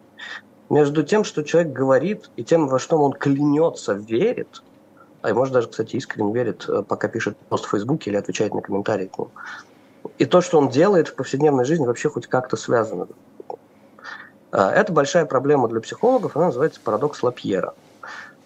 Между 0.71 1.03
тем, 1.03 1.25
что 1.25 1.43
человек 1.43 1.73
говорит, 1.73 2.31
и 2.37 2.45
тем, 2.45 2.67
во 2.67 2.79
что 2.79 2.97
он 2.97 3.13
клянется, 3.13 3.93
верит, 3.93 4.63
а 5.21 5.35
может 5.35 5.53
даже, 5.53 5.69
кстати, 5.69 5.97
искренне 5.97 6.33
верит, 6.33 6.65
э, 6.69 6.83
пока 6.87 7.09
пишет 7.09 7.37
пост 7.49 7.67
в 7.67 7.71
Фейсбуке 7.71 8.11
или 8.11 8.17
отвечает 8.17 8.55
на 8.55 8.63
комментарии 8.63 9.07
к 9.07 9.19
нему. 9.19 9.31
И 10.19 10.25
то, 10.25 10.41
что 10.41 10.59
он 10.59 10.71
делает 10.71 11.09
в 11.09 11.15
повседневной 11.15 11.65
жизни, 11.65 11.87
вообще 11.87 12.09
хоть 12.09 12.27
как-то 12.27 12.57
связано. 12.57 13.09
А, 14.53 14.71
это 14.73 14.93
большая 14.93 15.27
проблема 15.27 15.69
для 15.69 15.81
психологов, 15.81 16.37
она 16.37 16.47
называется 16.47 16.81
парадокс 16.83 17.23
Лапьера. 17.23 17.75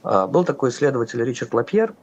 А, 0.03 0.27
был 0.27 0.45
такой 0.45 0.71
исследователь 0.71 1.23
Ричард 1.23 1.55
Лапьер, 1.55 1.95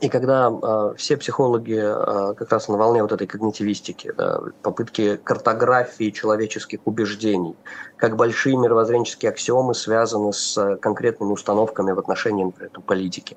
и 0.00 0.08
когда 0.08 0.50
э, 0.50 0.94
все 0.96 1.16
психологи 1.16 1.78
э, 1.78 2.34
как 2.34 2.50
раз 2.50 2.68
на 2.68 2.76
волне 2.76 3.02
вот 3.02 3.12
этой 3.12 3.26
когнитивистики, 3.26 4.12
да, 4.16 4.40
попытки 4.62 5.16
картографии 5.16 6.10
человеческих 6.10 6.80
убеждений, 6.84 7.54
как 7.96 8.16
большие 8.16 8.56
мировоззренческие 8.56 9.30
аксиомы 9.30 9.74
связаны 9.74 10.32
с 10.32 10.58
э, 10.58 10.76
конкретными 10.76 11.32
установками 11.32 11.92
в 11.92 11.98
отношении, 11.98 12.44
например, 12.44 12.70
политики. 12.84 13.36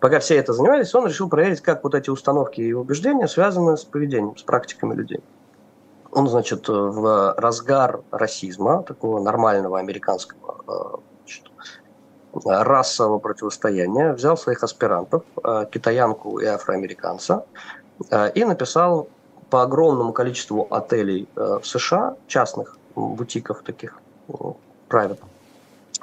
Пока 0.00 0.18
все 0.18 0.36
это 0.36 0.52
занимались, 0.52 0.94
он 0.94 1.06
решил 1.06 1.28
проверить, 1.28 1.60
как 1.60 1.84
вот 1.84 1.94
эти 1.94 2.10
установки 2.10 2.60
и 2.60 2.72
убеждения 2.72 3.28
связаны 3.28 3.76
с 3.76 3.84
поведением, 3.84 4.36
с 4.36 4.42
практиками 4.42 4.94
людей. 4.94 5.20
Он, 6.10 6.28
значит, 6.28 6.68
в 6.68 7.34
разгар 7.36 8.02
расизма, 8.10 8.82
такого 8.82 9.20
нормального 9.20 9.78
американского 9.78 11.00
расового 12.44 13.18
противостояния, 13.18 14.12
взял 14.12 14.36
своих 14.36 14.62
аспирантов, 14.62 15.22
э, 15.42 15.66
китаянку 15.70 16.38
и 16.38 16.46
афроамериканца, 16.46 17.44
э, 18.10 18.32
и 18.32 18.44
написал 18.44 19.08
по 19.50 19.62
огромному 19.62 20.12
количеству 20.12 20.66
отелей 20.70 21.28
э, 21.36 21.58
в 21.62 21.66
США, 21.66 22.16
частных 22.26 22.78
бутиков 22.94 23.62
таких, 23.62 23.98
private, 24.88 25.20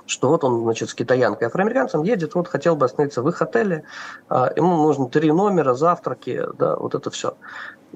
что 0.06 0.30
вот 0.30 0.44
он, 0.44 0.64
значит, 0.64 0.90
с 0.90 0.94
китаянкой 0.94 1.48
афроамериканцем 1.48 2.04
едет, 2.04 2.36
вот 2.36 2.48
хотел 2.48 2.76
бы 2.76 2.86
остановиться 2.86 3.22
в 3.22 3.30
их 3.30 3.42
отеле, 3.42 3.84
ему 4.30 4.76
нужно 4.76 5.10
три 5.10 5.32
номера, 5.32 5.74
завтраки, 5.74 6.44
да, 6.58 6.76
вот 6.76 6.96
это 6.96 7.10
все. 7.10 7.36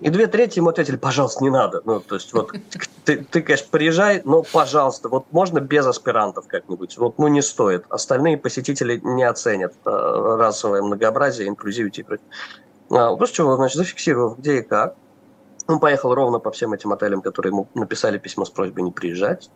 И 0.01 0.09
две 0.09 0.27
трети 0.27 0.59
ему 0.59 0.69
ответили, 0.69 0.95
пожалуйста, 0.95 1.43
не 1.43 1.49
надо. 1.49 1.81
Ну, 1.85 1.99
то 1.99 2.15
есть, 2.15 2.31
вот, 2.33 2.53
ты, 3.03 3.17
ты, 3.17 3.41
конечно, 3.41 3.67
приезжай, 3.71 4.21
но, 4.25 4.43
пожалуйста, 4.43 5.09
вот 5.09 5.25
можно 5.31 5.59
без 5.59 5.87
аспирантов 5.87 6.47
как-нибудь. 6.47 6.97
Вот, 6.97 7.17
ну, 7.17 7.27
не 7.27 7.41
стоит. 7.41 7.85
Остальные 7.89 8.37
посетители 8.37 8.99
не 9.03 9.23
оценят 9.23 9.73
э, 9.85 9.89
расовое 9.89 10.83
многообразие, 10.83 11.47
инклюзивити. 11.47 12.05
А, 12.91 13.15
после 13.15 13.35
чего, 13.35 13.55
значит, 13.55 13.77
зафиксировав, 13.77 14.37
где 14.37 14.59
и 14.59 14.61
как, 14.61 14.95
он 15.67 15.79
поехал 15.79 16.13
ровно 16.13 16.39
по 16.39 16.51
всем 16.51 16.73
этим 16.73 16.93
отелям, 16.93 17.21
которые 17.21 17.51
ему 17.51 17.67
написали 17.73 18.19
письмо 18.19 18.45
с 18.45 18.49
просьбой 18.49 18.83
не 18.83 18.91
приезжать. 18.91 19.49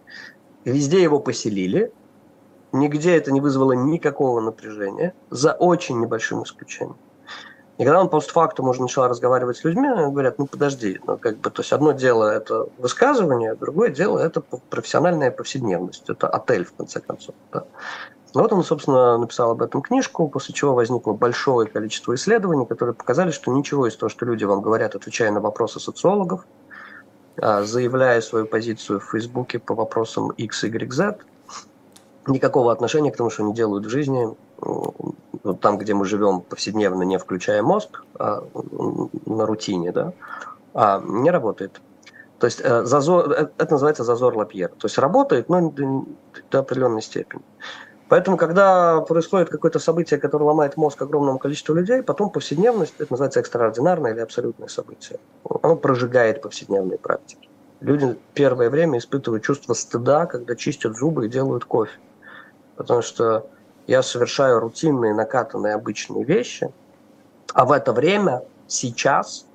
Везде 0.66 1.02
его 1.02 1.20
поселили. 1.20 1.92
Нигде 2.74 3.16
это 3.16 3.32
не 3.32 3.42
вызвало 3.42 3.74
никакого 3.74 4.40
напряжения, 4.40 5.14
за 5.30 5.52
очень 5.54 6.00
небольшим 6.00 6.44
исключением. 6.44 6.96
И 7.82 7.84
когда 7.84 8.00
он 8.00 8.10
постфактум 8.10 8.70
уже 8.70 8.80
начал 8.80 9.08
разговаривать 9.08 9.58
с 9.58 9.64
людьми, 9.64 9.90
говорят, 9.90 10.38
ну 10.38 10.46
подожди, 10.46 11.00
ну 11.08 11.18
как 11.18 11.40
бы, 11.40 11.50
то 11.50 11.64
есть 11.64 11.74
одно 11.74 11.94
дело 11.94 12.30
это 12.30 12.68
высказывание, 12.78 13.56
другое 13.56 13.90
дело 13.90 14.20
это 14.20 14.42
профессиональная 14.70 15.32
повседневность, 15.32 16.08
это 16.08 16.28
отель 16.28 16.64
в 16.64 16.74
конце 16.74 17.00
концов. 17.00 17.34
Да. 17.52 17.64
Ну, 18.36 18.44
вот 18.44 18.54
он, 18.54 18.64
собственно, 18.64 19.18
написал 19.18 19.50
об 19.50 19.64
этом 19.64 19.82
книжку, 19.82 20.28
после 20.28 20.54
чего 20.54 20.76
возникло 20.76 21.14
большое 21.14 21.68
количество 21.68 22.14
исследований, 22.14 22.68
которые 22.68 22.94
показали, 22.94 23.32
что 23.32 23.52
ничего 23.52 23.88
из 23.88 23.96
того, 23.98 24.12
что 24.12 24.28
люди 24.28 24.44
вам 24.44 24.62
говорят, 24.62 24.94
отвечая 24.94 25.32
на 25.32 25.40
вопросы 25.40 25.80
социологов, 25.80 26.46
а, 27.42 27.64
заявляя 27.64 28.22
свою 28.22 28.46
позицию 28.46 29.00
в 29.00 29.06
Фейсбуке 29.06 29.58
по 29.58 29.74
вопросам 29.74 30.30
X, 30.30 30.66
Y, 30.66 30.94
Z, 30.94 31.18
никакого 32.28 32.72
отношения 32.72 33.12
к 33.12 33.18
тому, 33.18 33.32
что 33.32 33.42
они 33.44 33.56
делают 33.56 33.88
в 33.88 33.90
жизни, 33.90 34.36
вот 35.44 35.60
там, 35.60 35.78
где 35.78 35.94
мы 35.94 36.06
живем 36.06 36.42
повседневно, 36.42 37.04
не 37.04 37.18
включая 37.18 37.62
мозг, 37.64 38.04
а 38.20 38.44
на 39.26 39.46
рутине, 39.46 39.92
да, 39.92 40.14
а, 40.74 41.02
не 41.04 41.32
работает. 41.32 41.82
То 42.42 42.48
есть 42.48 42.60
э, 42.64 42.86
зазор, 42.86 43.32
э, 43.32 43.50
это 43.58 43.72
называется 43.72 44.04
зазор 44.04 44.36
Лапьера. 44.36 44.72
То 44.72 44.88
есть 44.88 44.98
работает, 44.98 45.48
но 45.48 45.70
до, 45.70 46.06
до 46.50 46.60
определенной 46.60 47.04
степени. 47.04 47.44
Поэтому, 48.10 48.36
когда 48.36 49.00
происходит 49.02 49.50
какое-то 49.50 49.78
событие, 49.80 50.20
которое 50.20 50.46
ломает 50.46 50.76
мозг 50.76 51.02
огромному 51.02 51.38
количеству 51.38 51.76
людей, 51.76 52.02
потом 52.02 52.32
повседневность, 52.32 52.96
это 52.98 53.14
называется 53.14 53.40
экстраординарное 53.40 54.14
или 54.14 54.20
абсолютное 54.22 54.70
событие, 54.70 55.20
оно 55.62 55.76
прожигает 55.76 56.42
повседневные 56.42 56.98
практики. 56.98 57.48
Люди 57.80 58.18
первое 58.34 58.70
время 58.70 58.98
испытывают 58.98 59.44
чувство 59.44 59.74
стыда, 59.74 60.26
когда 60.26 60.56
чистят 60.56 60.98
зубы 60.98 61.28
и 61.28 61.30
делают 61.30 61.66
кофе. 61.66 61.98
Потому 62.76 63.04
что 63.04 63.48
я 63.88 64.04
совершаю 64.04 64.60
рутинные, 64.60 65.14
накатанные, 65.14 65.74
обычные 65.74 66.24
вещи, 66.24 66.72
а 67.54 67.66
в 67.66 67.72
это 67.72 67.94
время, 67.94 68.44
сейчас, 68.68 69.46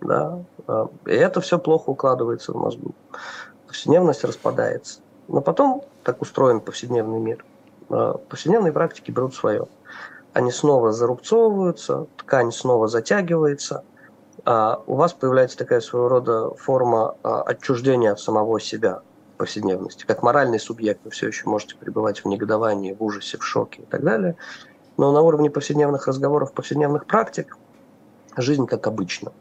да, 0.00 0.38
и 1.06 1.12
это 1.12 1.40
все 1.40 1.58
плохо 1.58 1.90
укладывается 1.90 2.52
в 2.52 2.56
мозгу. 2.56 2.94
Повседневность 3.66 4.24
распадается. 4.24 5.00
Но 5.28 5.40
потом 5.40 5.82
так 6.04 6.22
устроен 6.22 6.60
повседневный 6.60 7.20
мир– 7.20 7.44
Э, 7.90 8.14
повседневные 8.28 8.72
практики 8.72 9.10
берут 9.10 9.34
свое. 9.34 9.66
Они 10.32 10.50
снова 10.50 10.92
зарубцовываются, 10.92 12.06
ткань 12.16 12.52
снова 12.52 12.86
затягивается, 12.88 13.82
а 14.44 14.82
у 14.86 14.94
вас 14.94 15.12
появляется 15.12 15.58
такая 15.58 15.80
своего 15.80 16.08
рода 16.08 16.50
форма 16.54 17.16
а, 17.22 17.42
отчуждения 17.42 18.12
от 18.12 18.20
самого 18.20 18.60
себя 18.60 19.02
повседневности. 19.38 20.04
Как 20.04 20.22
моральный 20.22 20.60
субъект 20.60 21.00
вы 21.04 21.10
все 21.10 21.28
еще 21.28 21.48
можете 21.48 21.76
пребывать 21.76 22.24
в 22.24 22.28
негодовании, 22.28 22.92
в 22.92 23.02
ужасе, 23.02 23.38
в 23.38 23.44
шоке 23.44 23.82
и 23.82 23.86
так 23.86 24.02
далее. 24.02 24.36
Но 24.98 25.12
на 25.12 25.22
уровне 25.22 25.50
повседневных 25.50 26.06
разговоров, 26.06 26.52
повседневных 26.52 27.06
практик 27.06 27.56
жизнь 28.36 28.66
как 28.66 28.86
обычно. 28.86 29.32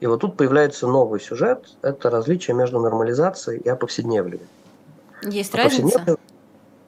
И 0.00 0.06
вот 0.06 0.20
тут 0.20 0.36
появляется 0.36 0.88
новый 0.88 1.20
сюжет. 1.20 1.76
Это 1.82 2.10
различие 2.10 2.56
между 2.56 2.80
нормализацией 2.80 3.60
и 3.60 3.68
оповседневлением. 3.68 4.48
Есть 5.22 5.54
разница? 5.54 6.18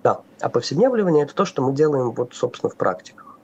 Да, 0.03 0.21
а 0.41 0.49
повседневливание– 0.49 1.23
это 1.25 1.35
то, 1.35 1.45
что 1.45 1.63
мы 1.63 1.73
делаем, 1.73 2.11
вот, 2.11 2.35
собственно, 2.35 2.71
в 2.71 2.77
практиках. 2.77 3.39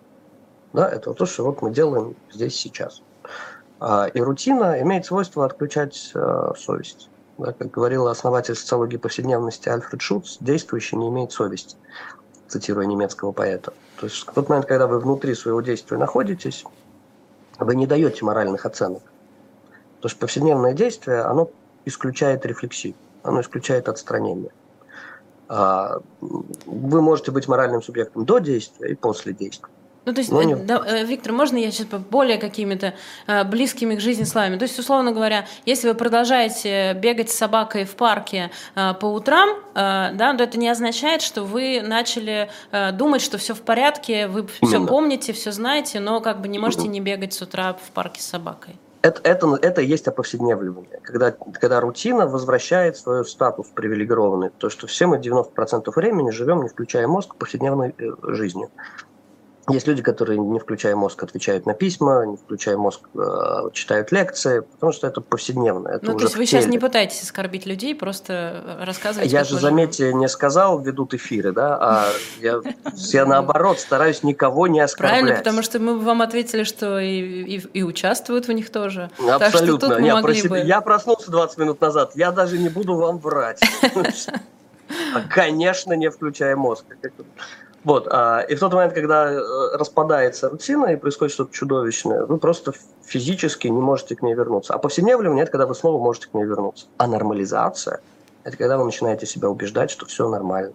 Да, 0.73 0.89
это 0.89 1.11
вот 1.11 1.19
то, 1.19 1.27
что 1.27 1.45
вот 1.45 1.63
мы 1.63 1.71
делаем 1.71 2.17
здесь 2.33 2.55
сейчас. 2.57 3.03
А, 3.79 4.07
и 4.13 4.21
рутина 4.21 4.81
имеет 4.83 5.07
свойство 5.07 5.47
отключать 5.47 6.13
а, 6.15 6.53
совесть. 6.57 7.09
Как 7.41 7.71
говорил 7.71 8.09
основатель 8.09 8.55
социологии 8.55 8.97
повседневности 8.97 9.69
Альфред 9.69 10.03
Шуц, 10.03 10.37
действующий 10.41 10.97
не 10.97 11.09
имеет 11.09 11.33
совести, 11.33 11.77
цитируя 12.49 12.87
немецкого 12.87 13.33
поэта. 13.33 13.73
То 13.99 14.07
есть 14.07 14.27
в 14.27 14.33
тот 14.33 14.49
момент, 14.49 14.67
когда 14.67 14.87
вы 14.87 14.99
внутри 14.99 15.35
своего 15.35 15.61
действия 15.61 15.97
находитесь, 15.97 16.65
вы 17.59 17.75
не 17.77 17.87
даете 17.87 18.25
моральных 18.25 18.67
оценок. 18.67 19.03
Потому 19.97 20.11
что 20.11 20.21
повседневное 20.21 20.73
действие, 20.73 21.23
оно 21.23 21.51
исключает 21.85 22.47
рефлексию, 22.47 22.95
оно 23.23 23.41
исключает 23.41 23.89
отстранение. 23.89 24.53
А, 25.49 26.01
вы 26.21 27.03
можете 27.03 27.33
быть 27.33 27.49
моральным 27.49 27.83
субъектом 27.83 28.25
до 28.25 28.39
действия 28.39 28.91
и 28.91 28.95
после 28.95 29.33
действия. 29.33 29.69
Ну, 30.07 30.15
то 30.15 30.21
есть, 30.21 30.33
не... 30.33 30.57
да, 30.57 30.83
э, 30.87 31.05
Виктор, 31.05 31.33
можно 31.33 31.59
я 31.59 31.71
сейчас 31.71 31.87
более 31.87 32.39
какими-то 32.39 32.95
э, 33.27 33.45
близкими 33.45 33.97
к 33.97 34.01
жизни 34.01 34.25
словами? 34.25 34.57
То 34.57 34.65
есть, 34.65 34.79
условно 34.79 35.13
говоря, 35.13 35.47
если 35.67 35.89
вы 35.89 35.95
продолжаете 35.95 36.95
бегать 36.95 37.31
с 37.31 37.35
собакой 37.35 37.85
в 37.85 37.95
парке 37.97 38.51
э, 38.75 38.95
по 38.95 39.07
утрам, 39.07 39.51
э, 39.51 40.13
да, 40.15 40.35
то 40.35 40.45
это 40.45 40.59
не 40.59 40.69
означает, 40.69 41.21
что 41.21 41.45
вы 41.45 41.83
начали 41.83 42.51
э, 42.73 42.93
думать, 42.93 43.21
что 43.21 43.37
все 43.37 43.55
в 43.55 43.61
порядке, 43.61 44.27
вы 44.27 44.47
все 44.63 44.85
помните, 44.87 45.33
все 45.33 45.53
знаете, 45.53 46.01
но 46.01 46.21
как 46.21 46.41
бы 46.41 46.49
не 46.49 46.59
можете 46.59 46.89
не 46.89 47.01
бегать 47.01 47.35
с 47.35 47.43
утра 47.43 47.75
в 47.75 47.91
парке 47.91 48.23
с 48.23 48.27
собакой 48.27 48.77
это, 49.03 49.21
это, 49.25 49.59
это 49.63 49.81
есть 49.81 50.07
оповседневливание, 50.09 51.01
когда, 51.03 51.31
когда 51.31 51.81
рутина 51.81 52.27
возвращает 52.27 52.97
свой 52.97 53.25
статус 53.25 53.69
привилегированный. 53.75 54.51
То, 54.59 54.69
что 54.69 54.87
все 54.87 55.07
мы 55.07 55.19
90% 55.19 55.91
времени 55.95 56.31
живем, 56.31 56.63
не 56.63 56.69
включая 56.69 57.07
мозг, 57.07 57.35
повседневной 57.37 57.95
э, 57.97 58.11
жизнью. 58.35 58.71
Есть 59.73 59.87
люди, 59.87 60.03
которые, 60.03 60.39
не 60.39 60.59
включая 60.59 60.97
мозг, 60.97 61.23
отвечают 61.23 61.67
на 61.67 61.75
письма, 61.75 62.25
не 62.27 62.37
включая 62.37 62.77
мозг, 62.77 63.01
э, 63.15 63.71
читают 63.73 64.13
лекции, 64.13 64.61
потому 64.61 64.93
что 64.93 65.07
это 65.07 65.21
повседневно. 65.21 65.89
Это 65.89 66.07
ну, 66.07 66.17
то 66.17 66.25
есть 66.25 66.37
вы 66.37 66.47
сейчас 66.47 66.67
не 66.67 66.79
пытаетесь 66.79 67.23
оскорбить 67.23 67.67
людей, 67.67 67.95
просто 67.95 68.63
э, 68.65 68.85
рассказываете. 68.85 69.33
Я 69.33 69.45
же, 69.45 69.59
заметьте, 69.59 70.13
не 70.13 70.29
сказал, 70.29 70.81
ведут 70.81 71.15
эфиры, 71.15 71.53
да, 71.53 71.77
а 71.81 72.09
я, 72.41 72.61
я 72.95 73.27
наоборот 73.27 73.79
стараюсь 73.79 74.23
никого 74.23 74.67
не 74.67 74.81
оскорблять. 74.81 75.21
Правильно, 75.21 75.39
потому 75.39 75.63
что 75.63 75.79
мы 75.79 75.99
вам 75.99 76.23
ответили, 76.23 76.65
что 76.65 76.99
и, 76.99 77.57
и, 77.57 77.63
и 77.73 77.83
участвуют 77.83 78.49
в 78.49 78.53
них 78.53 78.71
тоже. 78.71 79.11
Абсолютно. 79.19 79.39
Так 79.39 79.99
что 79.99 79.99
я, 79.99 80.23
про 80.23 80.35
себя, 80.35 80.57
я 80.59 80.81
проснулся 80.81 81.31
20 81.31 81.59
минут 81.59 81.81
назад, 81.81 82.13
я 82.15 82.33
даже 82.33 82.59
не 82.59 82.69
буду 82.69 82.95
вам 82.95 83.19
врать. 83.19 83.61
Конечно, 85.31 85.93
не 85.95 86.11
включая 86.11 86.57
мозг. 86.57 86.85
Вот, 87.83 88.09
а, 88.11 88.41
и 88.41 88.55
в 88.55 88.61
тот 88.61 88.75
момент, 88.75 88.93
когда 88.93 89.33
э, 89.33 89.41
распадается 89.77 90.51
рутина 90.51 90.87
и 90.87 90.97
происходит 90.97 91.33
что-то 91.33 91.53
чудовищное, 91.53 92.27
вы 92.27 92.37
просто 92.37 92.73
физически 93.03 93.69
не 93.69 93.81
можете 93.81 94.17
к 94.17 94.23
ней 94.23 94.35
вернуться. 94.35 94.75
А 94.75 94.79
повседневливание– 94.79 95.43
это 95.45 95.53
когда 95.53 95.67
вы 95.67 95.75
снова 95.75 96.03
можете 96.03 96.29
к 96.29 96.35
ней 96.35 96.45
вернуться. 96.45 96.87
А 96.99 97.07
нормализация– 97.07 98.01
это 98.45 98.57
когда 98.59 98.77
вы 98.77 98.85
начинаете 98.85 99.25
себя 99.25 99.49
убеждать, 99.49 99.91
что 99.91 100.05
все 100.05 100.29
нормально. 100.29 100.73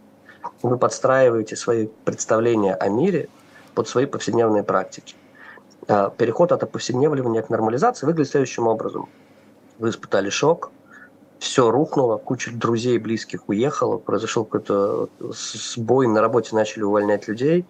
Вы 0.64 0.78
подстраиваете 0.78 1.56
свои 1.56 1.88
представления 2.06 2.74
о 2.74 2.90
мире 2.90 3.30
под 3.76 3.88
свои 3.88 4.08
повседневные 4.08 4.64
практики. 4.64 5.16
А 5.88 6.10
переход 6.10 6.52
от 6.52 6.72
повседневливания 6.72 7.44
к 7.44 7.50
нормализации 7.52 8.08
выглядит 8.08 8.32
следующим 8.32 8.68
образом. 8.68 9.10
Вы 9.78 9.90
испытали 9.90 10.30
шок, 10.30 10.72
все 11.40 11.70
рухнуло, 11.72 12.18
куча 12.18 12.52
друзей, 12.54 12.98
близких 12.98 13.48
уехала, 13.50 13.98
произошел 13.98 14.46
какой-то 14.46 15.10
сбой, 15.20 16.08
на 16.08 16.22
работе 16.22 16.56
начали 16.56 16.84
увольнять 16.84 17.28
людей, 17.28 17.66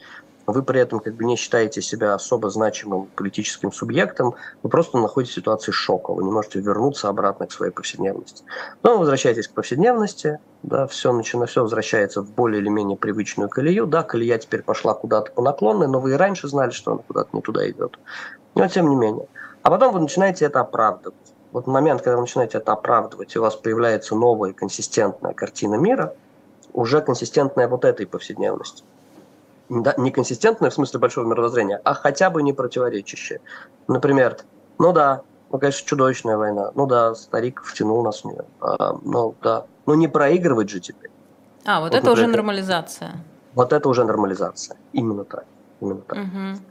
вы 0.48 0.62
при 0.64 0.80
этом 0.80 1.00
как 1.00 1.16
бы 1.16 1.26
не 1.26 1.36
считаете 1.36 1.82
себя 1.82 2.14
особо 2.14 2.50
значимым 2.50 3.08
политическим 3.16 3.72
субъектом, 3.72 4.36
вы 4.62 4.70
просто 4.70 4.98
находитесь 4.98 5.34
в 5.34 5.36
ситуации 5.38 5.72
шока, 5.72 6.14
вы 6.14 6.24
не 6.24 6.32
можете 6.32 6.60
вернуться 6.60 7.10
обратно 7.10 7.48
к 7.48 7.52
своей 7.52 7.72
повседневности. 7.72 8.44
Но 8.84 8.94
вы 8.94 9.00
возвращаетесь 9.00 9.48
к 9.48 9.54
повседневности, 9.54 10.40
да, 10.64 10.88
все, 10.88 11.12
начинает, 11.12 11.50
все 11.50 11.64
возвращается 11.64 12.22
в 12.22 12.32
более 12.32 12.62
или 12.62 12.70
менее 12.70 12.98
привычную 12.98 13.50
колею, 13.50 13.88
да, 13.88 14.04
колея 14.04 14.38
теперь 14.38 14.62
пошла 14.62 14.94
куда-то 14.94 15.32
по 15.32 15.42
наклонной, 15.42 15.88
но 15.88 16.00
вы 16.00 16.12
и 16.12 16.16
раньше 16.16 16.48
знали, 16.48 16.72
что 16.72 16.92
она 16.92 17.02
куда-то 17.02 17.30
не 17.34 17.42
туда 17.42 17.68
идет. 17.70 17.98
Но 18.54 18.68
тем 18.68 18.90
не 18.90 18.96
менее. 18.96 19.28
А 19.64 19.70
потом 19.70 19.94
вы 19.94 20.00
начинаете 20.00 20.46
это 20.46 20.62
оправдывать 20.62 21.35
вот 21.56 21.68
момент, 21.68 22.02
когда 22.02 22.18
вы 22.18 22.24
начинаете 22.24 22.58
это 22.58 22.74
оправдывать, 22.74 23.34
и 23.34 23.40
у 23.40 23.42
вас 23.42 23.56
появляется 23.56 24.14
новая 24.14 24.52
консистентная 24.52 25.34
картина 25.34 25.76
мира, 25.76 26.14
уже 26.74 27.00
консистентная 27.00 27.70
вот 27.70 27.86
этой 27.86 28.06
повседневности. 28.06 28.84
Да, 29.70 29.94
не 29.96 30.12
консистентная 30.12 30.70
в 30.70 30.74
смысле 30.74 31.00
большого 31.00 31.26
мировоззрения, 31.26 31.80
а 31.86 31.94
хотя 31.94 32.30
бы 32.30 32.44
не 32.44 32.52
противоречащая. 32.52 33.40
Например, 33.88 34.38
ну 34.80 34.92
да, 34.92 35.22
ну, 35.50 35.58
конечно, 35.58 35.88
чудовищная 35.88 36.36
война. 36.36 36.72
Ну 36.76 36.88
да, 36.88 37.16
старик 37.16 37.64
втянул 37.64 38.04
нас 38.04 38.26
в 38.26 38.26
нее. 38.26 38.44
А, 38.60 39.00
ну 39.02 39.34
да. 39.42 39.66
Ну 39.86 39.94
не 39.94 40.10
проигрывать 40.10 40.70
же 40.70 40.82
теперь. 40.82 41.12
А, 41.64 41.80
вот, 41.80 41.94
вот 41.94 41.98
это 41.98 42.12
уже 42.12 42.28
нормализация. 42.28 43.24
Вот 43.54 43.72
это 43.72 43.88
уже 43.88 44.04
нормализация. 44.04 44.76
Именно 44.92 45.24
так. 45.24 45.46
Именно 45.82 46.02
так. 46.02 46.18
Угу. 46.18 46.62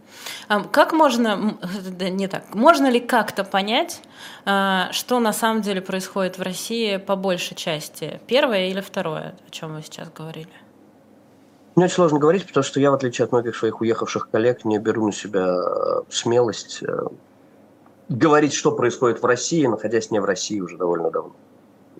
А 0.48 0.60
как 0.64 0.92
можно, 0.92 1.58
да, 1.90 2.08
не 2.08 2.28
так, 2.28 2.54
можно 2.54 2.90
ли 2.90 3.00
как-то 3.00 3.44
понять, 3.44 4.02
а, 4.44 4.88
что 4.92 5.20
на 5.20 5.32
самом 5.32 5.62
деле 5.62 5.80
происходит 5.80 6.38
в 6.38 6.42
России 6.42 6.96
по 6.96 7.16
большей 7.16 7.56
части? 7.56 8.20
Первое 8.26 8.68
или 8.68 8.80
второе, 8.80 9.34
о 9.46 9.50
чем 9.50 9.74
вы 9.74 9.82
сейчас 9.82 10.10
говорили? 10.10 10.48
Мне 11.76 11.86
очень 11.86 11.94
сложно 11.96 12.18
говорить, 12.20 12.46
потому 12.46 12.62
что 12.62 12.78
я, 12.78 12.90
в 12.92 12.94
отличие 12.94 13.24
от 13.24 13.32
многих 13.32 13.56
своих 13.56 13.80
уехавших 13.80 14.30
коллег, 14.30 14.64
не 14.64 14.78
беру 14.78 15.06
на 15.06 15.12
себя 15.12 15.56
э, 15.56 16.02
смелость 16.08 16.84
э, 16.84 17.08
говорить, 18.08 18.54
что 18.54 18.70
происходит 18.70 19.20
в 19.20 19.26
России, 19.26 19.66
находясь 19.66 20.12
не 20.12 20.20
в 20.20 20.24
России 20.24 20.60
уже 20.60 20.76
довольно 20.76 21.10
давно. 21.10 21.34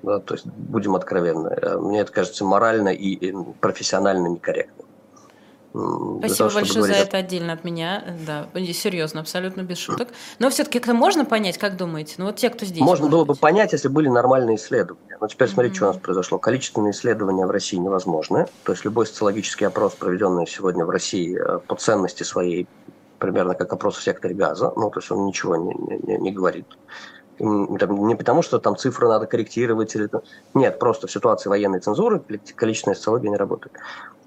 Да, 0.03 0.21
то 0.21 0.35
есть 0.35 0.47
будем 0.47 0.95
откровенны. 0.95 1.49
Э, 1.49 1.79
мне 1.79 2.01
это 2.01 2.13
кажется 2.13 2.45
морально 2.45 2.91
и 2.91 3.35
профессионально 3.61 4.29
некорректно. 4.29 4.84
Спасибо 5.75 6.51
того, 6.51 6.61
большое 6.61 6.85
за 6.85 6.93
это 6.93 7.17
отдельно 7.17 7.53
от 7.53 7.65
меня. 7.65 8.17
Да, 8.25 8.47
серьезно, 8.73 9.21
абсолютно 9.21 9.63
без 9.63 9.79
шуток. 9.79 10.09
Но 10.39 10.49
все-таки 10.51 10.79
это 10.79 10.95
можно 10.95 11.25
понять, 11.25 11.59
как 11.59 11.77
думаете? 11.77 12.15
Ну 12.19 12.27
вот 12.27 12.37
те, 12.37 12.49
кто 12.49 12.65
здесь. 12.65 12.81
Можно 12.81 13.09
было 13.09 13.25
бы 13.25 13.35
понять, 13.35 13.73
если 13.73 13.89
были 13.89 14.09
нормальные 14.09 14.55
исследования. 14.57 15.19
Но 15.21 15.27
теперь 15.27 15.49
смотрите, 15.49 15.75
mm-hmm. 15.75 15.79
что 15.79 15.85
у 15.87 15.89
нас 15.89 15.97
произошло. 15.97 16.39
Количественные 16.39 16.93
исследования 16.93 17.45
в 17.47 17.51
России 17.51 17.77
невозможны. 17.77 18.47
То 18.63 18.73
есть 18.73 18.85
любой 18.85 19.07
социологический 19.07 19.67
опрос, 19.67 19.95
проведенный 19.95 20.47
сегодня 20.47 20.85
в 20.85 20.91
России 20.91 21.37
э, 21.37 21.59
по 21.59 21.75
ценности 21.75 22.23
своей, 22.23 22.69
примерно 23.19 23.55
как 23.55 23.73
опрос 23.73 23.97
в 23.97 24.03
секторе 24.03 24.35
газа, 24.35 24.73
ну 24.77 24.91
то 24.91 25.01
есть 25.01 25.11
он 25.11 25.27
ничего 25.27 25.57
не, 25.57 25.75
не, 25.75 26.19
не 26.19 26.31
говорит. 26.31 26.67
Не 27.41 28.15
потому, 28.15 28.43
что 28.43 28.61
там 28.61 28.77
цифры 28.77 29.09
надо 29.09 29.27
корректировать 29.27 29.97
или 29.97 30.09
нет, 30.55 30.79
просто 30.79 31.09
в 31.09 31.11
ситуации 31.11 31.49
военной 31.49 31.81
цензуры 31.81 32.23
количественная 32.55 32.95
социология 32.95 33.31
не 33.31 33.37
работает. 33.37 33.77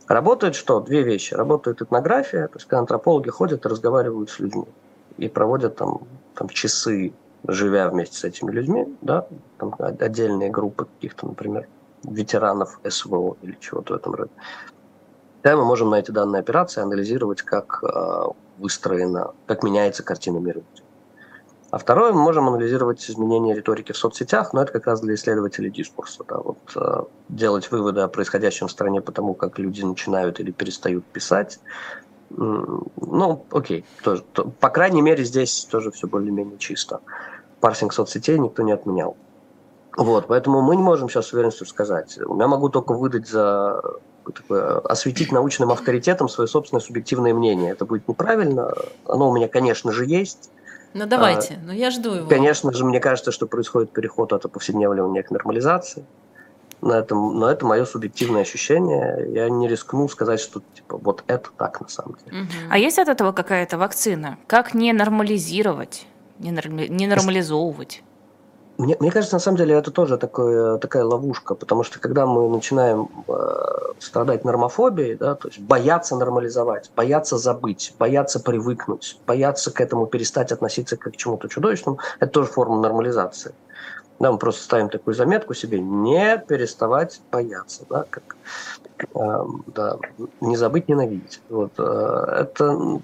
Работает 0.07 0.55
что? 0.55 0.79
Две 0.79 1.03
вещи. 1.03 1.33
Работает 1.33 1.81
этнография, 1.81 2.47
то 2.47 2.55
есть 2.55 2.65
когда 2.65 2.79
антропологи 2.79 3.29
ходят 3.29 3.65
и 3.65 3.69
разговаривают 3.69 4.29
с 4.29 4.39
людьми 4.39 4.65
и 5.17 5.27
проводят 5.27 5.75
там, 5.75 6.01
там 6.33 6.47
часы, 6.49 7.13
живя 7.47 7.89
вместе 7.89 8.17
с 8.17 8.23
этими 8.23 8.51
людьми, 8.51 8.95
да, 9.01 9.27
там 9.57 9.75
отдельные 9.77 10.49
группы 10.49 10.85
каких-то, 10.85 11.27
например, 11.27 11.67
ветеранов 12.03 12.79
СВО 12.87 13.37
или 13.41 13.57
чего-то 13.59 13.93
в 13.93 13.97
этом 13.97 14.13
роде. 14.13 14.31
Да, 15.43 15.55
мы 15.55 15.65
можем 15.65 15.89
на 15.89 15.95
эти 15.95 16.11
данные 16.11 16.39
операции 16.39 16.81
анализировать, 16.81 17.41
как 17.41 17.83
э, 17.83 18.23
выстроена, 18.57 19.33
как 19.45 19.63
меняется 19.63 20.03
картина 20.03 20.37
мира. 20.37 20.61
А 21.69 21.77
второе, 21.77 22.13
мы 22.13 22.21
можем 22.21 22.47
анализировать 22.47 23.09
изменения 23.09 23.53
риторики 23.53 23.91
в 23.91 23.97
соцсетях, 23.97 24.53
но 24.53 24.61
это 24.61 24.71
как 24.71 24.87
раз 24.87 25.01
для 25.01 25.15
исследователей 25.15 25.69
дискурса. 25.69 26.23
Да, 26.27 26.37
вот, 26.37 26.57
э, 26.75 27.03
делать 27.27 27.69
выводы 27.71 28.01
о 28.01 28.07
происходящем 28.07 28.67
в 28.67 28.71
стране 28.71 29.01
по 29.01 29.11
тому, 29.11 29.33
как 29.33 29.59
люди 29.59 29.81
начинают 29.81 30.39
или 30.39 30.51
перестают 30.51 31.05
писать. 31.05 31.59
Ну, 32.29 33.45
окей, 33.51 33.85
тоже, 34.03 34.23
то, 34.33 34.45
по 34.45 34.69
крайней 34.69 35.01
мере, 35.01 35.23
здесь 35.23 35.65
тоже 35.65 35.91
все 35.91 36.07
более-менее 36.07 36.57
чисто. 36.57 36.99
Парсинг 37.59 37.93
соцсетей 37.93 38.37
никто 38.37 38.63
не 38.63 38.71
отменял. 38.71 39.17
Вот, 39.97 40.27
поэтому 40.27 40.61
мы 40.61 40.75
не 40.75 40.83
можем 40.83 41.09
сейчас 41.09 41.27
с 41.27 41.33
уверенностью 41.33 41.65
сказать. 41.67 42.17
Я 42.17 42.47
могу 42.47 42.69
только 42.69 42.93
выдать 42.93 43.27
за 43.27 43.81
такое, 44.23 44.79
осветить 44.79 45.31
научным 45.31 45.71
авторитетом 45.71 46.29
свое 46.29 46.47
собственное 46.47 46.81
субъективное 46.81 47.33
мнение. 47.33 47.71
Это 47.71 47.85
будет 47.85 48.07
неправильно. 48.07 48.73
Оно 49.05 49.29
у 49.29 49.35
меня, 49.35 49.47
конечно 49.47 49.91
же, 49.91 50.05
есть. 50.05 50.51
Ну 50.93 51.05
давайте, 51.05 51.55
а, 51.55 51.65
ну 51.65 51.73
я 51.73 51.91
жду 51.91 52.13
его. 52.13 52.29
Конечно 52.29 52.71
же, 52.73 52.85
мне 52.85 52.99
кажется, 52.99 53.31
что 53.31 53.47
происходит 53.47 53.91
переход 53.91 54.33
от 54.33 54.51
повседневливания 54.51 55.23
к 55.23 55.31
нормализации. 55.31 56.05
Но 56.81 56.93
это, 56.93 57.15
но 57.15 57.49
это 57.49 57.65
мое 57.65 57.85
субъективное 57.85 58.43
ощущение. 58.43 59.27
Я 59.33 59.49
не 59.49 59.67
рискну 59.67 60.07
сказать, 60.09 60.39
что 60.39 60.61
типа 60.75 60.97
вот 60.97 61.23
это 61.27 61.49
так 61.57 61.81
на 61.81 61.87
самом 61.87 62.17
деле. 62.25 62.41
Угу. 62.41 62.49
А 62.69 62.77
есть 62.77 62.99
от 62.99 63.07
этого 63.07 63.31
какая-то 63.31 63.77
вакцина? 63.77 64.37
Как 64.45 64.75
не 64.75 64.93
нормализировать, 64.93 66.05
не, 66.37 66.51
норм... 66.51 66.75
не 66.75 67.07
нормализовывать? 67.07 68.03
Мне, 68.77 68.95
мне 68.99 69.09
кажется, 69.09 69.35
на 69.35 69.39
самом 69.39 69.57
деле 69.57 69.75
это 69.75 69.89
тоже 69.89 70.17
такое, 70.17 70.77
такая 70.77 71.03
ловушка, 71.03 71.55
потому 71.55 71.83
что 71.83 71.99
когда 71.99 72.27
мы 72.27 72.47
начинаем 72.47 73.09
э, 73.27 73.33
страдать 73.97 74.45
нормофобией, 74.45 75.15
да, 75.15 75.33
то 75.33 75.47
есть 75.47 75.59
бояться 75.59 76.15
нормализовать, 76.15 76.91
бояться 76.95 77.39
забыть, 77.39 77.95
бояться 77.97 78.39
привыкнуть, 78.39 79.19
бояться 79.25 79.71
к 79.71 79.81
этому 79.81 80.05
перестать 80.05 80.51
относиться 80.51 80.95
как 80.95 81.13
к 81.13 81.17
чему-то 81.17 81.47
чудовищному, 81.47 81.99
это 82.19 82.31
тоже 82.31 82.49
форма 82.49 82.79
нормализации. 82.79 83.55
Да, 84.19 84.31
мы 84.31 84.37
просто 84.37 84.63
ставим 84.63 84.89
такую 84.89 85.15
заметку 85.15 85.55
себе, 85.55 85.79
не 85.79 86.37
переставать 86.47 87.21
бояться, 87.31 87.83
да, 87.89 88.05
как, 88.09 88.35
э, 89.15 89.43
да, 89.67 89.97
не 90.39 90.55
забыть 90.55 90.87
ненавидеть. 90.87 91.41
Вот, 91.49 91.71
э, 91.79 92.41
это 92.41 92.71
ну, 92.73 93.01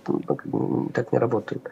так 0.93 1.11
не 1.11 1.17
работает. 1.17 1.67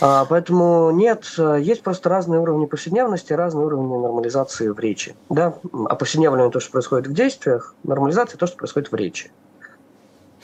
А, 0.00 0.26
поэтому 0.26 0.90
нет, 0.90 1.24
есть 1.58 1.82
просто 1.82 2.08
разные 2.08 2.40
уровни 2.40 2.66
повседневности, 2.66 3.32
разные 3.32 3.66
уровни 3.66 3.96
нормализации 3.96 4.68
в 4.68 4.78
речи. 4.78 5.16
Да? 5.30 5.54
А 5.88 5.94
повседневное 5.94 6.50
то, 6.50 6.60
что 6.60 6.72
происходит 6.72 7.06
в 7.06 7.14
действиях, 7.14 7.74
нормализация 7.82 8.36
то, 8.36 8.46
что 8.46 8.56
происходит 8.56 8.92
в 8.92 8.94
речи. 8.94 9.30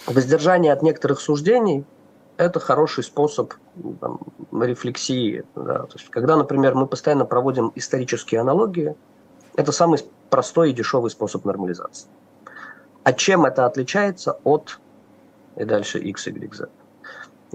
Воздержание 0.07 0.73
от 0.73 0.83
некоторых 0.83 1.21
суждений– 1.21 1.85
это 2.39 2.61
хороший 2.61 3.05
способ 3.05 3.53
там, 4.01 4.21
рефлексии. 4.53 5.45
Да? 5.55 5.81
То 5.81 5.99
есть, 5.99 6.09
когда, 6.09 6.37
например, 6.37 6.75
мы 6.75 6.87
постоянно 6.87 7.27
проводим 7.27 7.73
исторические 7.75 8.41
аналогии, 8.41 8.95
это 9.55 9.71
самый 9.71 10.01
простой 10.31 10.71
и 10.71 10.73
дешевый 10.73 11.11
способ 11.11 11.45
нормализации. 11.45 12.09
А 13.05 13.13
чем 13.13 13.45
это 13.45 13.67
отличается 13.67 14.39
от 14.45 14.79
и 15.57 15.65
дальше 15.65 15.99
x, 15.99 16.29
y, 16.29 16.55
z? 16.55 16.69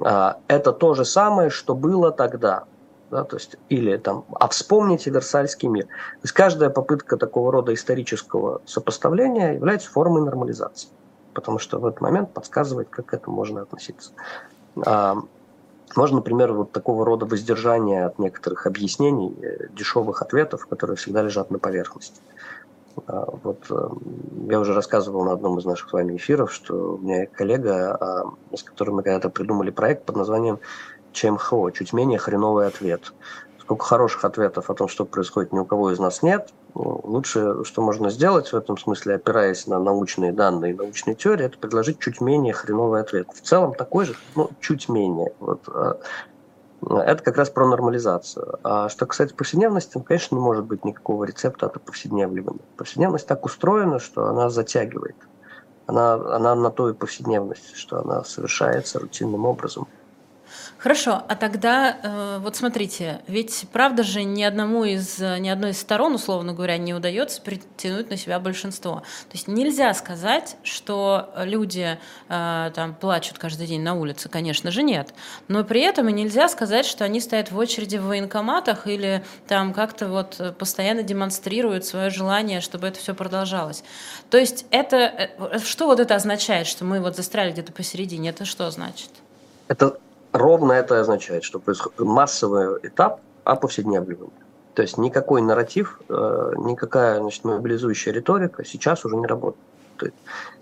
А, 0.04 0.38
это 0.48 0.74
то 0.74 0.94
же 0.94 1.06
самое, 1.06 1.50
что 1.50 1.75
было 1.75 2.12
тогда. 2.12 2.66
Да, 3.10 3.24
то 3.24 3.38
есть, 3.38 3.56
или 3.70 3.96
там, 3.96 4.25
а 4.38 4.50
вспомните 4.50 5.10
Версальский 5.10 5.70
мир. 5.70 5.86
То 5.86 6.24
есть 6.24 6.34
каждая 6.34 6.70
попытка 6.70 7.16
такого 7.16 7.54
рода 7.54 7.74
исторического 7.74 8.62
сопоставления 8.66 9.54
является 9.54 9.89
формой 9.89 10.24
нормализации, 10.24 10.89
потому 11.34 11.58
что 11.58 11.80
в 11.80 11.86
этот 11.86 12.01
момент 12.01 12.34
подсказывает, 12.34 12.89
как 12.89 13.06
к 13.06 13.13
этому 13.13 13.38
можно 13.38 13.62
относиться. 13.62 14.12
А, 14.86 15.16
можно, 15.96 16.18
например, 16.18 16.51
вот 16.51 16.74
такого 16.74 17.06
рода 17.06 17.25
воздержание 17.25 18.06
от 18.06 18.20
некоторых 18.20 18.68
объяснений, 18.68 19.34
э, 19.42 19.70
дешевых 19.70 20.22
ответов, 20.22 20.68
которые 20.68 20.98
всегда 20.98 21.22
лежат 21.22 21.50
на 21.50 21.60
поверхности. 21.60 22.22
А, 23.06 23.25
вот 23.44 23.66
э, 23.70 23.89
я 24.50 24.60
уже 24.60 24.74
рассказывал 24.74 25.24
на 25.24 25.34
одном 25.34 25.60
из 25.60 25.66
наших 25.66 25.89
с 25.89 25.93
вами 25.93 26.17
эфиров, 26.17 26.52
что 26.52 26.95
у 26.95 26.98
меня 26.98 27.26
коллега, 27.28 27.95
а, 27.95 28.56
с 28.56 28.63
которым 28.63 28.95
мы 28.95 29.04
когда-то 29.04 29.30
придумали 29.30 29.69
проект 29.69 30.06
под 30.06 30.15
названием 30.15 30.60
ЧМХО, 31.12 31.71
чуть 31.71 31.93
менее 31.93 32.19
хреновый 32.19 32.67
ответ. 32.67 33.13
Сколько 33.60 33.86
хороших 33.86 34.24
ответов 34.24 34.69
о 34.69 34.74
том, 34.74 34.88
что 34.88 35.06
происходит, 35.06 35.52
ни 35.52 35.60
у 35.60 35.65
кого 35.65 35.91
из 35.91 36.00
нас 36.00 36.24
нет. 36.24 36.54
Ну, 36.74 37.02
лучше, 37.04 37.63
что 37.65 37.82
можно 37.82 38.10
сделать 38.10 38.48
в 38.48 38.56
этом 38.56 38.78
смысле, 38.78 39.15
опираясь 39.15 39.67
на 39.67 39.80
научные 39.80 40.32
данные 40.32 40.71
и 40.71 40.76
научные 40.76 41.15
теории, 41.15 41.45
это 41.45 41.58
предложить 41.58 42.00
чуть 42.00 42.21
менее 42.21 42.54
хреновый 42.54 43.02
ответ. 43.02 43.28
В 43.34 43.41
целом 43.41 43.74
такой 43.74 44.06
же, 44.06 44.15
но 44.36 44.50
чуть 44.62 44.88
менее. 44.88 45.34
Вот, 45.39 45.63
а, 45.67 46.00
это 46.82 47.24
как 47.24 47.38
раз 47.38 47.50
про 47.50 47.68
нормализацию. 47.68 48.60
А 48.63 48.90
что 48.90 49.06
касается 49.06 49.36
повседневности, 49.36 49.92
ну, 49.96 50.04
конечно, 50.04 50.36
не 50.36 50.42
может 50.42 50.66
быть 50.66 50.86
никакого 50.86 51.24
рецепта 51.24 51.66
от 51.66 51.82
повседневливания. 51.82 52.62
Повседневность 52.76 53.28
так 53.28 53.46
устроена, 53.46 54.00
что 54.00 54.28
она 54.28 54.50
затягивает. 54.50 55.16
Она, 55.88 56.13
она 56.13 56.56
на 56.56 56.70
то 56.70 56.90
и 56.90 56.94
повседневность, 56.94 57.76
что 57.76 58.02
она 58.02 58.24
совершается 58.24 59.00
рутинным 59.00 59.46
образом. 59.46 59.88
Хорошо, 60.77 61.23
а 61.27 61.36
тогда 61.36 61.97
э, 62.01 62.39
вот 62.41 62.56
смотрите, 62.56 63.21
ведь 63.27 63.65
правда 63.71 64.03
же 64.03 64.23
ни 64.23 64.43
одному 64.43 64.84
из 64.84 65.19
ни 65.19 65.49
одной 65.49 65.71
из 65.71 65.80
сторон, 65.80 66.15
условно 66.15 66.53
говоря, 66.53 66.77
не 66.77 66.93
удается 66.93 67.41
притянуть 67.41 68.10
на 68.10 68.17
себя 68.17 68.39
большинство. 68.39 68.97
То 69.30 69.34
есть 69.34 69.47
нельзя 69.47 69.93
сказать, 69.93 70.58
что 70.63 71.34
люди 71.38 71.97
э, 72.30 72.71
там 72.75 72.95
плачут 72.95 73.38
каждый 73.38 73.67
день 73.67 73.82
на 73.82 73.95
улице, 73.95 74.30
конечно 74.30 74.71
же 74.71 74.84
нет, 74.84 75.13
но 75.47 75.63
при 75.63 75.82
этом 75.82 76.10
и 76.10 76.13
нельзя 76.13 76.49
сказать, 76.49 76.86
что 76.86 77.06
они 77.06 77.19
стоят 77.19 77.51
в 77.51 77.58
очереди 77.58 77.97
в 77.97 78.03
военкоматах 78.03 78.88
или 78.88 79.23
там 79.47 79.73
как-то 79.73 80.08
вот 80.08 80.56
постоянно 80.58 81.03
демонстрируют 81.03 81.86
свое 81.86 82.10
желание, 82.10 82.62
чтобы 82.62 82.88
это 82.88 82.99
все 82.99 83.13
продолжалось. 83.13 83.84
То 84.30 84.38
есть 84.38 84.65
это 84.71 84.97
э, 84.97 85.60
что 85.60 85.88
вот 85.88 85.99
это 85.99 86.15
означает, 86.15 86.67
что 86.67 86.86
мы 86.86 86.99
вот 86.99 87.15
застряли 87.15 87.51
где-то 87.51 87.71
посередине? 87.71 88.30
Это 88.30 88.45
что 88.45 88.69
значит? 88.71 89.10
Это 89.67 89.99
ровно 90.38 90.73
это 90.73 91.00
означает, 91.00 91.43
что 91.43 91.60
происходит 91.60 92.00
массовый 92.00 92.80
этап 92.84 93.19
оповседневливания. 93.43 94.32
То 94.73 94.84
есть 94.84 94.97
никакой 94.97 95.41
нарратив, 95.41 96.00
э, 96.08 96.54
никакая 96.58 97.19
значит, 97.19 97.43
мобилизующая 97.43 98.13
риторика 98.13 98.63
сейчас 98.63 99.06
уже 99.06 99.15
не 99.15 99.26
работает. 99.26 100.13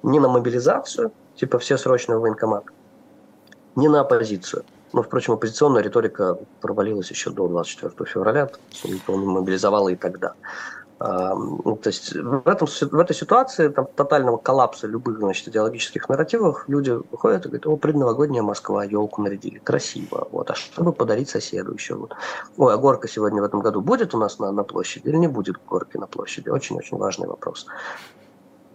Ни 0.03 0.19
на 0.19 0.29
мобилизацию, 0.29 1.11
типа 1.35 1.59
все 1.59 1.77
срочно 1.77 2.17
в 2.17 2.21
военкомат, 2.21 2.63
ни 3.75 3.87
на 3.87 4.01
оппозицию. 4.01 4.63
Но, 4.93 5.03
впрочем, 5.03 5.33
оппозиционная 5.33 5.81
риторика 5.81 6.37
провалилась 6.61 7.09
еще 7.09 7.29
до 7.29 7.49
24 7.49 8.09
февраля, 8.09 8.49
никого 8.85 9.19
не 9.19 9.25
мобилизовала 9.25 9.89
и 9.89 9.95
тогда. 9.97 10.35
Ну, 10.99 11.77
то 11.81 11.87
есть 11.89 12.13
в, 12.13 12.47
этом, 12.47 12.67
в 12.67 12.99
этой 12.99 13.13
ситуации 13.13 13.67
там, 13.67 13.85
тотального 13.95 14.37
коллапса 14.37 14.87
любых 14.87 15.17
значит, 15.17 15.47
идеологических 15.49 16.07
нарративов 16.07 16.63
люди 16.69 16.91
выходят 16.91 17.45
и 17.45 17.49
говорят, 17.49 17.67
о, 17.67 17.75
предновогодняя 17.75 18.43
Москва, 18.43 18.85
елку 18.85 19.21
нарядили, 19.21 19.59
красиво. 19.59 20.27
Вот. 20.31 20.51
А 20.51 20.55
чтобы 20.55 20.93
подарить 20.93 21.29
соседу 21.29 21.73
еще? 21.73 21.95
Вот. 21.95 22.13
Ой, 22.57 22.73
а 22.73 22.77
горка 22.77 23.09
сегодня 23.09 23.41
в 23.41 23.45
этом 23.45 23.59
году 23.59 23.81
будет 23.81 24.15
у 24.15 24.17
нас 24.17 24.39
на, 24.39 24.51
на 24.51 24.63
площади 24.63 25.09
или 25.09 25.17
не 25.17 25.27
будет 25.27 25.57
горки 25.67 25.97
на 25.97 26.07
площади? 26.07 26.47
Очень-очень 26.49 26.97
важный 26.97 27.27
вопрос. 27.27 27.67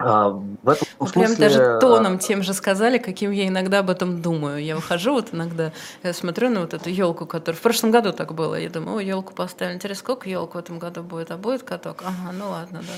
А, 0.01 0.31
в 0.31 0.69
этом 0.69 0.87
смысле... 0.99 1.13
Прям 1.13 1.37
даже 1.37 1.79
тоном 1.79 2.19
тем 2.19 2.43
же 2.43 2.55
сказали, 2.55 2.97
каким 2.99 3.31
я 3.31 3.47
иногда 3.47 3.81
об 3.81 3.91
этом 3.91 4.23
думаю. 4.23 4.65
Я 4.65 4.77
выхожу 4.77 5.13
вот 5.13 5.29
иногда, 5.33 5.73
я 6.03 6.15
смотрю 6.15 6.49
на 6.49 6.61
вот 6.61 6.73
эту 6.73 6.89
елку, 6.89 7.27
которая 7.27 7.59
в 7.59 7.61
прошлом 7.63 7.91
году 7.91 8.13
так 8.13 8.33
было. 8.35 8.55
Я 8.55 8.71
думаю, 8.71 8.97
о, 8.97 9.01
елку 9.01 9.35
поставили. 9.35 9.75
Интересно, 9.75 10.01
сколько 10.01 10.29
елку 10.29 10.57
в 10.57 10.61
этом 10.61 10.79
году 10.79 11.03
будет? 11.03 11.31
А 11.31 11.37
будет 11.37 11.65
каток? 11.65 12.03
Ага, 12.03 12.33
ну 12.33 12.51
ладно, 12.51 12.81
да. 12.81 12.95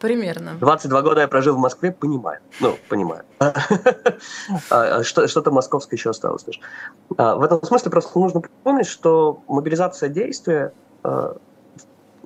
Примерно. 0.00 0.54
22 0.58 1.02
года 1.02 1.20
я 1.20 1.28
прожил 1.28 1.56
в 1.56 1.58
Москве, 1.58 1.92
понимаю. 1.92 2.40
Ну, 2.60 2.78
понимаю. 2.88 3.22
А, 4.70 4.98
а 4.98 5.04
что-то 5.04 5.50
московское 5.50 5.98
еще 5.98 6.10
осталось. 6.10 6.44
В 7.08 7.42
этом 7.42 7.62
смысле 7.62 7.90
просто 7.90 8.18
нужно 8.18 8.42
помнить, 8.62 8.86
что 8.86 9.42
мобилизация 9.48 10.08
действия 10.08 10.72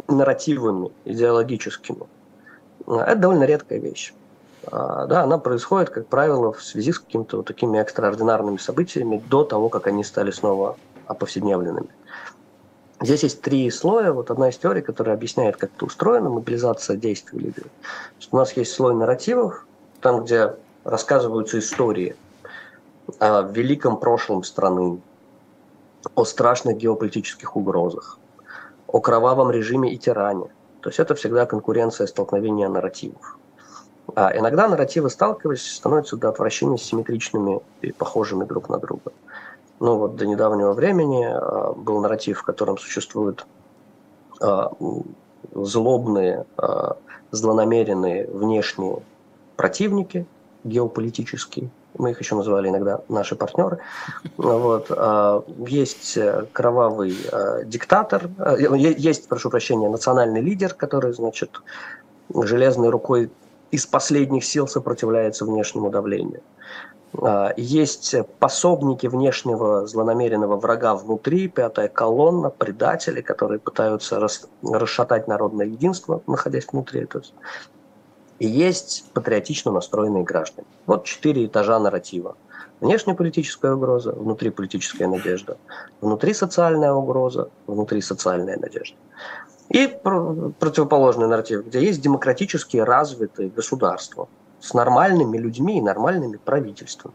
нарративами 0.09 0.91
идеологическими– 1.05 2.05
это 2.99 3.17
довольно 3.17 3.45
редкая 3.45 3.79
вещь. 3.79 4.13
А, 4.67 5.07
да, 5.07 5.23
она 5.23 5.39
происходит, 5.39 5.91
как 5.91 6.07
правило, 6.07 6.53
в 6.53 6.63
связи 6.63 6.93
с 6.93 6.99
какими-то 6.99 7.39
вот 7.39 7.47
такими 7.47 7.79
экстраординарными 7.79 8.57
событиями 8.57 9.23
до 9.29 9.45
того, 9.45 9.69
как 9.69 9.87
они 9.87 10.05
стали 10.05 10.31
снова 10.31 10.77
оповседневленными. 11.07 11.89
Здесь 13.01 13.23
есть 13.23 13.41
три 13.41 13.71
слоя. 13.71 14.13
Вот 14.13 14.31
одна 14.31 14.51
из 14.51 14.59
теорий, 14.59 14.83
которая 14.83 15.15
объясняет, 15.15 15.57
как 15.57 15.71
это 15.75 15.87
устроено, 15.87 16.29
мобилизация 16.29 16.97
действий 16.97 17.39
лидеров. 17.39 17.71
У 18.31 18.37
нас 18.37 18.53
есть 18.53 18.73
слой 18.73 18.95
нарративов, 18.95 19.67
там, 20.01 20.25
где 20.25 20.55
рассказываются 20.85 21.59
истории 21.59 22.15
о 23.19 23.43
великом 23.43 23.99
прошлом 23.99 24.45
страны, 24.45 25.01
о 26.15 26.25
страшных 26.25 26.77
геополитических 26.77 27.57
угрозах, 27.57 28.19
о 28.87 29.01
кровавом 29.01 29.51
режиме 29.51 29.93
и 29.93 29.99
тиране– 29.99 30.47
то 30.81 30.89
есть 30.89 30.99
это 30.99 31.15
всегда 31.15 31.47
конкуренция, 31.47 32.07
столкновение 32.07 32.69
нарративов. 32.69 33.39
А 34.15 34.37
иногда 34.37 34.69
нарративы, 34.69 35.11
сталкиваясь, 35.11 35.63
становятся 35.63 36.17
до 36.17 36.31
отвращения 36.31 36.79
симметричными 36.79 37.61
и 37.83 37.93
похожими 37.93 38.45
друг 38.45 38.69
на 38.69 38.79
друга. 38.79 39.13
Ну 39.79 39.97
вот 39.97 40.17
до 40.17 40.27
недавнего 40.27 40.73
времени 40.73 41.25
а, 41.25 41.73
был 41.73 42.01
нарратив, 42.01 42.41
в 42.41 42.43
котором 42.43 42.77
существуют 42.77 43.47
а, 44.41 44.73
злобные, 45.55 46.45
а, 46.57 46.97
злонамеренные 47.31 48.27
внешние 48.27 49.03
противники 49.57 50.27
геополитические, 50.65 51.71
мы 51.99 52.13
их 52.13 52.21
еще 52.21 52.35
называли 52.35 52.69
иногда 52.69 53.01
наши 53.09 53.37
партнеры. 53.37 53.79
Вот. 54.37 54.91
Есть 55.67 56.19
кровавый 56.53 57.17
диктатор, 57.65 58.29
есть, 58.77 59.29
прошу 59.29 59.51
прощения, 59.51 59.89
национальный 59.89 60.41
лидер, 60.41 60.75
который, 60.75 61.13
значит, 61.13 61.51
железной 62.35 62.91
рукой 62.91 63.31
из 63.71 63.87
последних 63.87 64.45
сил 64.45 64.67
сопротивляется 64.67 65.45
внешнему 65.45 65.91
давлению. 65.91 66.43
А, 67.23 67.53
есть 67.57 68.15
пособники 68.39 69.07
внешнего 69.07 69.87
злонамеренного 69.87 70.57
врага 70.57 70.95
внутри, 70.95 71.49
пятая 71.49 71.89
колонна, 71.89 72.51
предатели, 72.51 73.21
которые 73.21 73.59
пытаются 73.59 74.21
расшатать 74.63 75.29
народное 75.29 75.67
единство, 75.67 76.23
находясь 76.27 76.67
внутри. 76.73 77.07
То 77.07 77.19
есть. 77.19 77.35
И 78.41 78.47
есть 78.47 79.05
патриотично 79.13 79.71
настроенные 79.71 80.25
граждане. 80.25 80.67
Вот 80.87 81.05
четыре 81.05 81.45
этажа 81.45 81.79
нарратива. 81.79 82.37
Внешнеполитическая 82.81 83.75
угроза, 83.75 84.13
внутриполитическая 84.13 85.07
надежда, 85.07 85.59
внутри 86.01 86.33
социальная 86.33 86.93
угроза, 86.93 87.51
внутри 87.67 88.01
социальная 88.01 88.57
надежда. 88.57 88.97
И 89.69 89.87
противоположный 89.87 91.29
нарратив, 91.29 91.67
где 91.67 91.85
есть 91.85 92.01
демократически 92.01 92.79
развитые 92.79 93.51
государства 93.51 94.27
с 94.59 94.73
нормальными 94.73 95.37
людьми 95.37 95.77
и 95.77 95.83
нормальными 95.83 96.39
правительствами. 96.39 97.15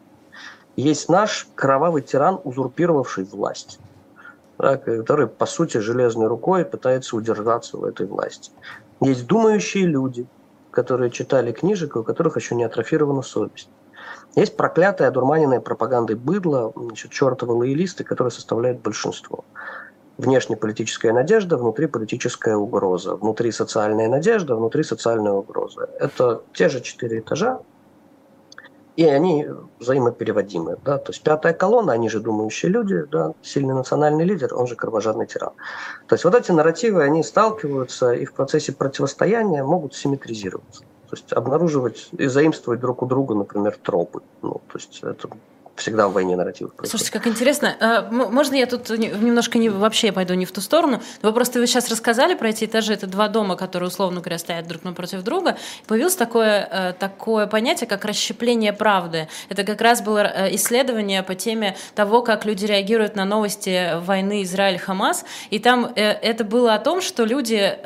Есть 0.75 1.09
наш 1.09 1.47
кровавый 1.55 2.03
тиран, 2.03 2.39
узурпировавший 2.43 3.23
власть, 3.23 3.79
да, 4.59 4.77
который, 4.77 5.25
по 5.25 5.47
сути, 5.47 5.79
железной 5.79 6.27
рукой 6.27 6.65
пытается 6.65 7.15
удержаться 7.15 7.77
в 7.77 7.83
этой 7.83 8.05
власти. 8.05 8.51
Есть 9.01 9.25
думающие 9.25 9.85
люди, 9.85 10.27
которые 10.75 11.09
читали 11.09 11.51
книжек, 11.51 11.95
у 11.95 12.03
которых 12.03 12.35
еще 12.35 12.53
не 12.53 12.63
атрофирована 12.63 13.21
совесть. 13.21 13.69
Есть 14.35 14.57
проклятая, 14.57 15.07
одурманенная 15.07 15.61
пропагандой 15.61 16.15
быдло, 16.15 16.73
значит, 16.75 17.11
чертовы 17.11 17.53
лоялисты, 17.53 18.03
которые 18.03 18.31
составляют 18.31 18.81
большинство 18.81 19.45
внешнеполитическая 20.17 21.13
надежда, 21.13 21.57
внутри 21.57 21.87
политическая 21.87 22.55
угроза, 22.55 23.15
внутри 23.15 23.51
социальная 23.51 24.07
надежда, 24.07 24.55
внутри 24.55 24.83
социальная 24.83 25.33
угроза. 25.33 25.89
Это 25.99 26.41
те 26.53 26.69
же 26.69 26.81
четыре 26.81 27.19
этажа, 27.19 27.59
и 28.95 29.05
они 29.05 29.47
взаимопереводимы. 29.79 30.77
Да? 30.83 30.97
То 30.97 31.11
есть 31.11 31.21
пятая 31.21 31.53
колонна, 31.53 31.93
они 31.93 32.09
же 32.09 32.19
думающие 32.19 32.71
люди, 32.71 33.03
да? 33.11 33.33
сильный 33.41 33.73
национальный 33.73 34.25
лидер, 34.25 34.53
он 34.55 34.67
же 34.67 34.75
кровожадный 34.75 35.27
тиран. 35.27 35.51
То 36.07 36.15
есть 36.15 36.23
вот 36.23 36.35
эти 36.35 36.51
нарративы, 36.51 37.03
они 37.03 37.23
сталкиваются 37.23 38.13
и 38.13 38.25
в 38.25 38.33
процессе 38.33 38.71
противостояния 38.71 39.63
могут 39.63 39.95
симметризироваться. 39.95 40.83
То 41.09 41.15
есть 41.15 41.33
обнаруживать 41.33 42.09
и 42.17 42.27
заимствовать 42.27 42.79
друг 42.79 43.03
у 43.03 43.05
друга, 43.05 43.35
например, 43.35 43.77
тропы. 43.81 44.21
Ну, 44.41 44.61
то 44.71 44.77
есть 44.77 44.99
это 45.03 45.29
всегда 45.75 46.07
в 46.07 46.13
войне 46.13 46.35
нарративов. 46.35 46.73
Слушайте, 46.83 47.11
как 47.11 47.27
интересно. 47.27 47.75
А, 47.79 48.09
можно 48.09 48.55
я 48.55 48.65
тут 48.65 48.89
немножко 48.89 49.57
не, 49.57 49.69
вообще 49.69 50.11
пойду 50.11 50.33
не 50.33 50.45
в 50.45 50.51
ту 50.51 50.61
сторону? 50.61 51.01
Вы 51.21 51.33
просто 51.33 51.59
вы 51.59 51.67
сейчас 51.67 51.89
рассказали 51.89 52.33
про 52.33 52.49
эти 52.49 52.65
этажи. 52.65 52.93
Это 52.93 53.07
два 53.07 53.27
дома, 53.27 53.55
которые, 53.55 53.89
условно 53.89 54.21
говоря, 54.21 54.37
стоят 54.37 54.67
друг 54.67 54.83
напротив 54.83 55.23
друга. 55.23 55.57
Появилось 55.87 56.15
такое, 56.15 56.67
э, 56.71 56.93
такое 56.93 57.47
понятие, 57.47 57.87
как 57.87 58.05
расщепление 58.05 58.71
правды. 58.71 59.27
Это 59.49 59.63
как 59.63 59.81
раз 59.81 60.01
было 60.01 60.19
э, 60.19 60.55
исследование 60.55 61.23
по 61.23 61.35
теме 61.35 61.75
того, 61.93 62.21
как 62.21 62.45
люди 62.45 62.65
реагируют 62.65 63.15
на 63.15 63.25
новости 63.25 63.99
войны 63.99 64.43
Израиль-Хамас. 64.43 65.25
И 65.49 65.59
там 65.59 65.91
э, 65.95 66.01
это 66.01 66.45
было 66.45 66.73
о 66.73 66.79
том, 66.79 67.01
что 67.01 67.25
люди, 67.25 67.77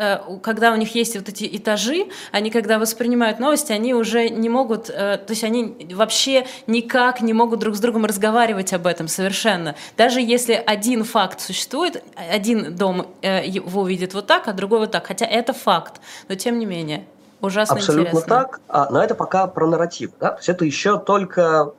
когда 0.43 0.71
у 0.71 0.75
них 0.75 0.93
есть 0.95 1.15
вот 1.15 1.29
эти 1.29 1.49
этажи, 1.57 2.07
они 2.31 2.51
когда 2.51 2.77
воспринимают 2.77 3.39
новости, 3.39 3.71
они 3.71 3.93
уже 3.93 4.29
не 4.29 4.49
могут, 4.49 4.87
то 4.87 5.25
есть 5.27 5.43
они 5.43 5.87
вообще 5.91 6.45
никак 6.67 7.21
не 7.21 7.33
могут 7.33 7.59
друг 7.59 7.75
с 7.79 7.81
другом 7.81 8.05
разговаривать 8.05 8.73
об 8.73 8.85
этом 8.85 9.07
совершенно. 9.07 9.75
Даже 9.97 10.19
если 10.19 10.53
один 10.53 11.05
факт 11.05 11.39
существует, 11.39 12.03
один 12.15 12.75
дом 12.75 13.07
э, 13.21 13.45
его 13.45 13.87
видит 13.87 14.13
вот 14.13 14.27
так, 14.27 14.47
а 14.47 14.53
другой 14.53 14.79
вот 14.79 14.91
так. 14.91 15.07
Хотя 15.07 15.25
это 15.25 15.53
факт, 15.53 16.01
но 16.27 16.35
тем 16.35 16.59
не 16.59 16.65
менее. 16.65 17.05
Ужасно 17.41 17.77
Абсолютно 17.77 18.09
интересно. 18.09 18.35
так, 18.35 18.59
а, 18.67 18.89
но 18.91 19.01
это 19.01 19.15
пока 19.15 19.47
про 19.47 19.65
нарратив. 19.65 20.11
Да? 20.19 20.31
То 20.31 20.37
есть 20.37 20.49
это 20.49 20.65
еще 20.65 20.99
только 20.99 21.71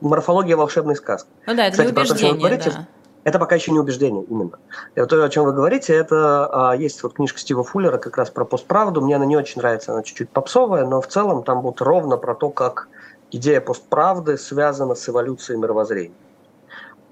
морфология 0.00 0.56
волшебной 0.56 0.94
сказки. 0.94 1.28
Ну 1.46 1.56
да, 1.56 1.66
это 1.66 1.72
Кстати, 1.72 1.88
не 1.88 2.00
убеждение, 2.00 2.38
говорите, 2.38 2.70
да. 2.70 2.86
Это 3.24 3.38
пока 3.40 3.56
еще 3.56 3.72
не 3.72 3.80
убеждение, 3.80 4.24
именно. 4.24 4.58
И 4.94 5.04
то, 5.04 5.24
о 5.24 5.28
чем 5.28 5.44
вы 5.44 5.52
говорите, 5.52 5.92
это 5.92 6.70
а, 6.70 6.76
есть 6.76 7.02
вот 7.02 7.14
книжка 7.14 7.40
Стива 7.40 7.64
Фуллера 7.64 7.98
как 7.98 8.16
раз 8.16 8.30
про 8.30 8.44
постправду. 8.44 9.00
Мне 9.00 9.16
она 9.16 9.26
не 9.26 9.36
очень 9.36 9.60
нравится, 9.60 9.92
она 9.92 10.04
чуть-чуть 10.04 10.30
попсовая, 10.30 10.86
но 10.86 11.00
в 11.00 11.08
целом 11.08 11.42
там 11.42 11.62
вот 11.62 11.80
ровно 11.80 12.16
про 12.16 12.36
то, 12.36 12.50
как 12.50 12.88
идея 13.32 13.60
постправды 13.60 14.38
связана 14.38 14.94
с 14.94 15.08
эволюцией 15.08 15.58
мировоззрения. 15.58 16.14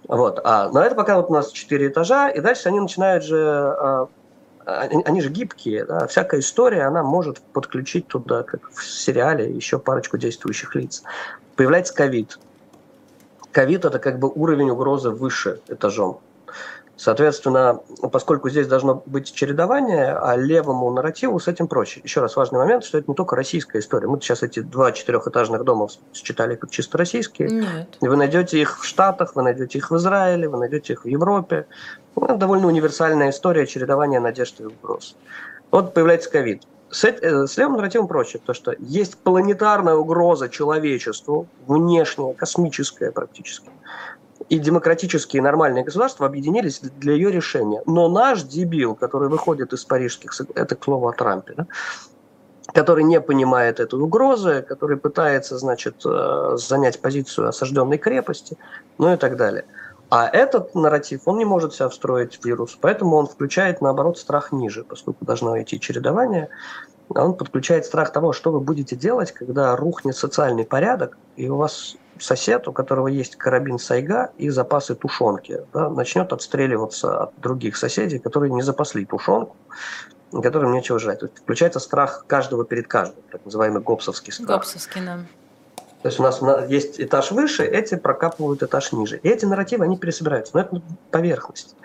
Вот. 0.06 0.40
А, 0.44 0.68
но 0.70 0.82
это 0.82 0.94
пока 0.94 1.16
вот 1.16 1.30
у 1.30 1.32
нас 1.32 1.50
четыре 1.50 1.88
этажа, 1.88 2.28
и 2.30 2.40
дальше 2.40 2.68
они 2.68 2.80
начинают 2.80 3.24
же, 3.24 3.38
а, 3.38 4.08
они, 4.66 5.02
они 5.04 5.20
же 5.20 5.30
гибкие, 5.30 5.84
да, 5.84 6.06
всякая 6.06 6.40
история, 6.40 6.82
она 6.82 7.02
может 7.02 7.40
подключить 7.40 8.06
туда, 8.08 8.42
как 8.42 8.70
в 8.70 8.84
сериале, 8.84 9.50
еще 9.50 9.78
парочку 9.78 10.18
действующих 10.18 10.74
лиц. 10.74 11.02
Появляется 11.56 11.94
ковид. 11.94 12.38
Ковид– 13.52 13.84
это 13.86 13.98
как 13.98 14.18
бы 14.18 14.28
уровень 14.28 14.70
угрозы 14.70 15.10
выше 15.10 15.60
этажом. 15.68 16.20
Соответственно, 17.00 17.80
поскольку 18.12 18.50
здесь 18.50 18.66
должно 18.66 19.02
быть 19.06 19.32
чередование, 19.32 20.12
а 20.12 20.36
левому 20.36 20.90
нарративу 20.90 21.40
с 21.40 21.48
этим 21.48 21.66
проще. 21.66 22.02
Еще 22.04 22.20
раз 22.20 22.36
важный 22.36 22.58
момент, 22.58 22.84
что 22.84 22.98
это 22.98 23.10
не 23.10 23.14
только 23.14 23.36
российская 23.36 23.78
история. 23.78 24.06
Мы 24.06 24.20
сейчас 24.20 24.42
эти 24.42 24.60
два 24.60 24.92
четырехэтажных 24.92 25.64
дома 25.64 25.88
считали 26.12 26.56
как 26.56 26.70
чисто 26.70 26.98
российские. 26.98 27.48
Нет. 27.48 27.96
Вы 28.02 28.16
найдете 28.16 28.60
их 28.60 28.78
в 28.78 28.84
Штатах, 28.84 29.34
вы 29.34 29.42
найдете 29.42 29.78
их 29.78 29.90
в 29.90 29.96
Израиле, 29.96 30.46
вы 30.46 30.58
найдете 30.58 30.92
их 30.92 31.04
в 31.04 31.08
Европе. 31.08 31.66
Ну, 32.16 32.26
это 32.26 32.36
довольно 32.36 32.66
универсальная 32.66 33.30
история 33.30 33.66
чередования 33.66 34.20
надежд 34.20 34.60
и 34.60 34.64
угроз. 34.64 35.16
Вот 35.70 35.94
появляется 35.94 36.30
ковид. 36.30 36.64
С, 36.90 37.04
э, 37.04 37.46
с 37.46 37.56
левым 37.56 37.76
нарративом 37.76 38.08
проще, 38.08 38.40
потому 38.40 38.54
что 38.54 38.74
есть 38.78 39.16
планетарная 39.16 39.94
угроза 39.94 40.50
человечеству, 40.50 41.48
внешняя, 41.66 42.34
космическая 42.34 43.10
практически 43.10 43.70
и 44.50 44.58
демократические 44.58 45.42
нормальные 45.42 45.84
государства 45.84 46.26
объединились 46.26 46.80
для 46.80 47.12
ее 47.14 47.30
решения. 47.30 47.82
Но 47.86 48.08
наш 48.08 48.42
дебил, 48.42 48.96
который 48.96 49.28
выходит 49.28 49.72
из 49.72 49.84
парижских, 49.84 50.32
это 50.56 50.74
к 50.74 50.84
слову 50.84 51.08
о 51.08 51.12
Трампе, 51.12 51.54
да, 51.56 51.66
который 52.74 53.04
не 53.04 53.20
понимает 53.20 53.78
этой 53.78 54.00
угрозы, 54.00 54.62
который 54.68 54.96
пытается, 54.96 55.56
значит, 55.56 56.02
э, 56.04 56.56
занять 56.56 57.00
позицию 57.00 57.48
осажденной 57.48 57.96
крепости, 57.98 58.58
ну 58.98 59.12
и 59.12 59.16
так 59.16 59.36
далее. 59.36 59.64
А 60.10 60.26
этот 60.26 60.74
нарратив, 60.74 61.22
он 61.26 61.38
не 61.38 61.44
может 61.44 61.72
себя 61.72 61.88
встроить 61.88 62.40
в 62.40 62.44
вирус, 62.44 62.76
поэтому 62.80 63.16
он 63.16 63.28
включает, 63.28 63.80
наоборот, 63.80 64.18
страх 64.18 64.50
ниже, 64.50 64.82
поскольку 64.82 65.24
должно 65.24 65.62
идти 65.62 65.78
чередование. 65.78 66.48
Он 67.08 67.34
подключает 67.34 67.86
страх 67.86 68.12
того, 68.12 68.32
что 68.32 68.50
вы 68.50 68.60
будете 68.60 68.96
делать, 68.96 69.30
когда 69.30 69.76
рухнет 69.76 70.16
социальный 70.16 70.64
порядок, 70.64 71.18
и 71.36 71.48
у 71.48 71.56
вас 71.56 71.96
сосед, 72.20 72.68
у 72.68 72.72
которого 72.72 73.08
есть 73.08 73.36
карабин 73.36 73.78
Сайга 73.78 74.30
и 74.38 74.48
запасы 74.50 74.94
тушенки, 74.94 75.62
да, 75.72 75.88
начнет 75.88 76.32
отстреливаться 76.32 77.24
от 77.24 77.40
других 77.40 77.76
соседей, 77.76 78.18
которые 78.18 78.52
не 78.52 78.62
запасли 78.62 79.04
тушенку, 79.04 79.56
которым 80.30 80.72
нечего 80.72 80.98
жрать. 80.98 81.22
Есть 81.22 81.38
включается 81.38 81.80
страх 81.80 82.24
каждого 82.26 82.64
перед 82.64 82.86
каждым, 82.86 83.22
так 83.30 83.44
называемый 83.44 83.82
гопсовский 83.82 84.32
страх. 84.32 84.48
Гопсовский, 84.48 85.04
да. 85.04 85.20
То 86.02 86.08
есть 86.08 86.18
у 86.18 86.22
нас 86.22 86.40
есть 86.70 86.98
этаж 87.00 87.30
выше, 87.30 87.64
эти 87.64 87.94
прокапывают 87.94 88.62
этаж 88.62 88.92
ниже. 88.92 89.18
И 89.18 89.28
эти 89.28 89.44
нарративы, 89.44 89.84
они 89.84 89.98
пересобираются. 89.98 90.52
Но 90.54 90.60
это 90.62 90.80
поверхность. 91.10 91.76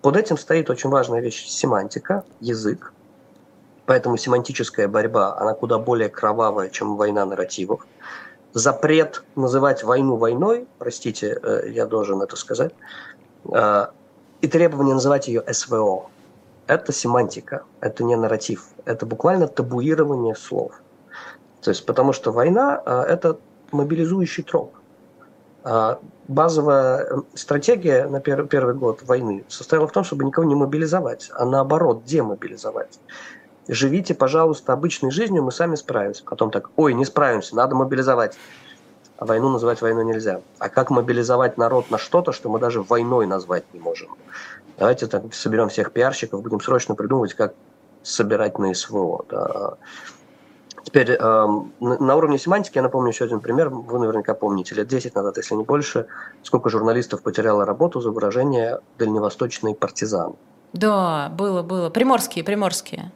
Под 0.00 0.16
этим 0.16 0.38
стоит 0.38 0.70
очень 0.70 0.90
важная 0.90 1.20
вещь– 1.20 1.46
семантика, 1.48 2.22
язык. 2.40 2.92
Поэтому 3.84 4.16
семантическая 4.16 4.86
борьба, 4.86 5.36
она 5.36 5.54
куда 5.54 5.78
более 5.78 6.08
кровавая, 6.08 6.68
чем 6.68 6.96
война 6.96 7.24
нарративов 7.24 7.84
запрет 8.52 9.24
называть 9.36 9.84
войну 9.84 10.16
войной, 10.16 10.66
простите, 10.78 11.38
э, 11.42 11.70
я 11.70 11.86
должен 11.86 12.22
это 12.22 12.36
сказать, 12.36 12.72
э, 13.52 13.86
и 14.40 14.48
требование 14.48 14.94
называть 14.94 15.28
ее 15.28 15.42
СВО. 15.52 16.10
Это 16.66 16.92
семантика, 16.92 17.64
это 17.80 18.04
не 18.04 18.16
нарратив, 18.16 18.66
это 18.84 19.06
буквально 19.06 19.48
табуирование 19.48 20.34
слов. 20.34 20.72
То 21.62 21.70
есть, 21.70 21.86
потому 21.86 22.12
что 22.12 22.30
война 22.32 22.82
э,– 22.84 23.02
это 23.08 23.38
мобилизующий 23.72 24.44
троп. 24.44 24.74
Базовая 26.28 27.24
стратегия 27.34 28.06
на 28.06 28.20
первый 28.20 28.74
год 28.74 29.02
войны 29.02 29.44
состояла 29.48 29.86
в 29.86 29.92
том, 29.92 30.04
чтобы 30.04 30.24
никого 30.24 30.46
не 30.46 30.54
мобилизовать, 30.54 31.30
а 31.34 31.44
наоборот 31.44 32.04
демобилизовать. 32.04 32.98
Живите, 33.68 34.14
пожалуйста, 34.14 34.72
обычной 34.72 35.10
жизнью, 35.10 35.42
мы 35.42 35.52
сами 35.52 35.76
справимся. 35.76 36.24
Потом 36.24 36.50
так, 36.50 36.70
ой, 36.76 36.94
не 36.94 37.04
справимся, 37.04 37.54
надо 37.54 37.74
мобилизовать. 37.74 38.36
А 39.18 39.26
войну 39.26 39.48
называть 39.48 39.82
войной 39.82 40.04
нельзя. 40.04 40.40
А 40.58 40.68
как 40.68 40.90
мобилизовать 40.90 41.58
народ 41.58 41.90
на 41.90 41.98
что-то, 41.98 42.32
что 42.32 42.48
мы 42.48 42.58
даже 42.58 42.82
войной 42.82 43.26
назвать 43.26 43.64
не 43.72 43.80
можем? 43.80 44.16
Давайте 44.78 45.08
так, 45.08 45.34
соберем 45.34 45.68
всех 45.68 45.92
пиарщиков, 45.92 46.40
будем 46.40 46.60
срочно 46.60 46.94
придумывать, 46.94 47.34
как 47.34 47.54
собирать 48.02 48.58
на 48.58 48.72
СВО. 48.72 49.24
Да. 49.28 49.74
Теперь 50.84 51.10
э, 51.10 51.46
на 51.80 52.16
уровне 52.16 52.38
семантики 52.38 52.78
я 52.78 52.82
напомню 52.82 53.10
еще 53.10 53.24
один 53.24 53.40
пример. 53.40 53.68
Вы 53.68 53.98
наверняка 53.98 54.34
помните, 54.34 54.74
лет 54.76 54.86
10 54.86 55.14
назад, 55.16 55.36
если 55.36 55.56
не 55.56 55.64
больше, 55.64 56.06
сколько 56.42 56.70
журналистов 56.70 57.22
потеряло 57.22 57.64
работу 57.64 58.00
за 58.00 58.10
выражение 58.10 58.78
«дальневосточный 58.98 59.74
партизан». 59.74 60.36
Да, 60.72 61.30
было, 61.36 61.62
было. 61.62 61.90
Приморские, 61.90 62.44
приморские. 62.44 63.10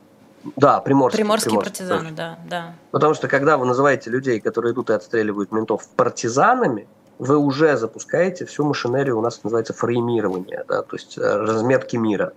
Да, 0.57 0.81
приморские. 0.81 1.25
Приморские, 1.25 1.51
приморские 1.51 1.87
партизаны, 1.89 2.11
да, 2.13 2.39
да. 2.49 2.75
Потому 2.91 3.15
что 3.15 3.29
когда 3.29 3.57
вы 3.57 3.67
называете 3.67 4.11
людей, 4.11 4.41
которые 4.41 4.73
идут 4.73 4.91
и 4.91 4.93
отстреливают 4.93 5.53
ментов, 5.53 5.87
партизанами, 5.97 6.89
вы 7.19 7.37
уже 7.37 7.77
запускаете 7.77 8.45
всю 8.47 8.65
машинерию, 8.65 9.19
у 9.19 9.21
нас 9.21 9.43
называется 9.45 9.73
фреймирование, 9.73 10.65
да, 10.67 10.83
то 10.83 10.97
есть 10.97 11.17
э, 11.19 11.21
разметки 11.21 11.97
мира. 11.97 12.33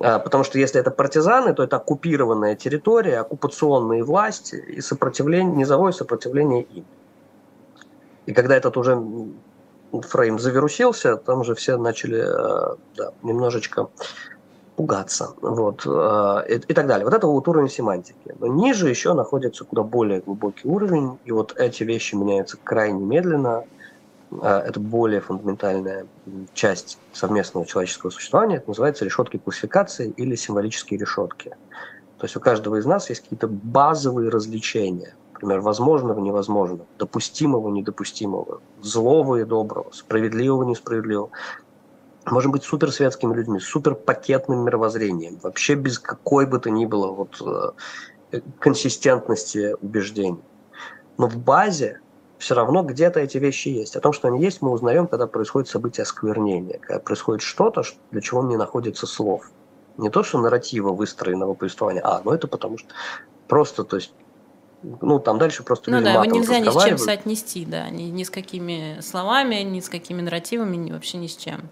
А, 0.00 0.18
потому 0.18 0.44
что 0.44 0.58
если 0.58 0.80
это 0.80 0.90
партизаны, 0.90 1.54
то 1.54 1.62
это 1.62 1.76
оккупированная 1.76 2.56
территория, 2.56 3.20
оккупационные 3.20 4.02
власти 4.02 4.56
и 4.56 4.80
сопротивление, 4.80 5.54
низовое 5.54 5.92
сопротивление 5.92 6.62
им. 6.62 6.84
И 8.26 8.32
когда 8.32 8.56
этот 8.56 8.76
уже 8.76 9.00
фрейм 9.92 10.38
завирусился, 10.38 11.16
там 11.16 11.44
же 11.44 11.54
все 11.54 11.76
начали 11.76 12.20
э, 12.20 12.76
да, 12.96 13.12
немножечко 13.22 13.88
пугаться, 14.76 15.34
вот, 15.40 15.82
э, 15.86 16.44
и, 16.48 16.54
и 16.54 16.74
так 16.74 16.86
далее. 16.86 17.04
Вот 17.04 17.14
это 17.14 17.26
вот 17.26 17.46
уровень 17.48 17.68
семантики. 17.68 18.34
Но 18.38 18.46
ниже 18.46 18.88
еще 18.88 19.12
находится 19.14 19.64
куда 19.64 19.82
более 19.82 20.20
глубокий 20.20 20.66
уровень, 20.66 21.18
и 21.24 21.32
вот 21.32 21.54
эти 21.58 21.84
вещи 21.84 22.14
меняются 22.14 22.56
крайне 22.62 23.04
медленно. 23.04 23.64
Э, 24.40 24.62
это 24.66 24.80
более 24.80 25.20
фундаментальная 25.20 26.06
часть 26.54 26.98
совместного 27.12 27.66
человеческого 27.66 28.10
существования. 28.10 28.56
Это 28.56 28.68
называется 28.68 29.04
решетки 29.04 29.36
классификации 29.36 30.12
или 30.16 30.34
символические 30.34 30.98
решетки. 30.98 31.50
То 32.18 32.24
есть 32.26 32.36
у 32.36 32.40
каждого 32.40 32.76
из 32.76 32.86
нас 32.86 33.10
есть 33.10 33.22
какие-то 33.22 33.48
базовые 33.48 34.30
развлечения. 34.30 35.14
Например, 35.32 35.60
возможного, 35.60 36.20
невозможного, 36.20 36.86
допустимого, 36.96 37.68
недопустимого, 37.68 38.60
злого 38.80 39.40
и 39.40 39.44
доброго, 39.44 39.90
справедливого, 39.90 40.62
несправедливого 40.62 41.30
можем 42.26 42.52
быть 42.52 42.64
суперсветскими 42.64 43.34
людьми, 43.34 43.60
суперпакетным 43.60 44.64
мировоззрением, 44.64 45.38
вообще 45.42 45.74
без 45.74 45.98
какой 45.98 46.46
бы 46.46 46.58
то 46.58 46.70
ни 46.70 46.86
было 46.86 47.08
вот, 47.12 47.40
э, 48.32 48.40
консистентности 48.58 49.76
убеждений. 49.80 50.42
Но 51.18 51.28
в 51.28 51.36
базе 51.36 52.00
все 52.38 52.54
равно 52.54 52.82
где-то 52.82 53.20
эти 53.20 53.38
вещи 53.38 53.68
есть. 53.68 53.94
О 53.96 54.00
том, 54.00 54.12
что 54.12 54.28
они 54.28 54.42
есть, 54.42 54.62
мы 54.62 54.70
узнаем, 54.70 55.06
когда 55.06 55.26
происходит 55.26 55.68
событие 55.68 56.02
осквернения, 56.02 56.78
когда 56.78 56.98
происходит 56.98 57.42
что-то, 57.42 57.82
для 58.10 58.20
чего 58.20 58.42
не 58.42 58.56
находится 58.56 59.06
слов. 59.06 59.50
Не 59.96 60.10
то, 60.10 60.22
что 60.22 60.40
нарратива 60.40 60.92
выстроенного 60.92 61.54
повествования, 61.54 62.02
а, 62.02 62.22
ну 62.24 62.32
это 62.32 62.48
потому 62.48 62.78
что 62.78 62.88
просто, 63.46 63.84
то 63.84 63.96
есть 63.96 64.14
ну, 64.82 65.18
там 65.18 65.38
дальше 65.38 65.62
просто 65.62 65.90
Ну 65.90 66.02
да, 66.02 66.12
его 66.12 66.24
нельзя 66.24 66.58
ни 66.58 66.68
с 66.68 66.84
чем 66.84 66.98
соотнести, 66.98 67.64
да, 67.64 67.88
ни, 67.90 68.04
ни 68.04 68.24
с 68.24 68.30
какими 68.30 68.98
словами, 69.00 69.56
ни 69.56 69.80
с 69.80 69.88
какими 69.88 70.20
нарративами, 70.20 70.76
ни, 70.76 70.92
вообще 70.92 71.18
ни 71.18 71.26
с 71.26 71.36
чем. 71.36 71.70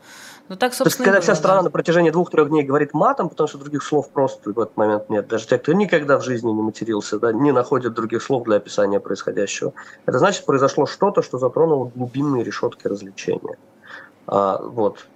Ну 0.48 0.56
так, 0.56 0.74
собственно, 0.74 0.84
То 0.84 0.88
есть, 0.88 0.96
когда 0.98 1.12
было, 1.12 1.22
вся 1.22 1.34
страна 1.36 1.58
да. 1.58 1.62
на 1.64 1.70
протяжении 1.70 2.10
двух-трех 2.10 2.48
дней 2.48 2.64
говорит 2.64 2.92
матом, 2.92 3.28
потому 3.28 3.48
что 3.48 3.58
других 3.58 3.84
слов 3.84 4.10
просто 4.10 4.52
в 4.52 4.58
этот 4.58 4.76
момент 4.76 5.08
нет. 5.08 5.28
Даже 5.28 5.46
те, 5.46 5.58
кто 5.58 5.72
никогда 5.72 6.18
в 6.18 6.24
жизни 6.24 6.50
не 6.50 6.60
матерился, 6.60 7.20
да, 7.20 7.32
не 7.32 7.52
находят 7.52 7.94
других 7.94 8.20
слов 8.20 8.42
для 8.44 8.56
описания 8.56 8.98
происходящего. 8.98 9.72
Это 10.06 10.18
значит, 10.18 10.44
произошло 10.44 10.86
что-то, 10.86 11.22
что 11.22 11.38
затронуло 11.38 11.92
глубинные 11.94 12.42
решетки 12.42 12.88
развлечения. 12.88 13.58
А, 14.26 14.60
вот. 14.60 15.06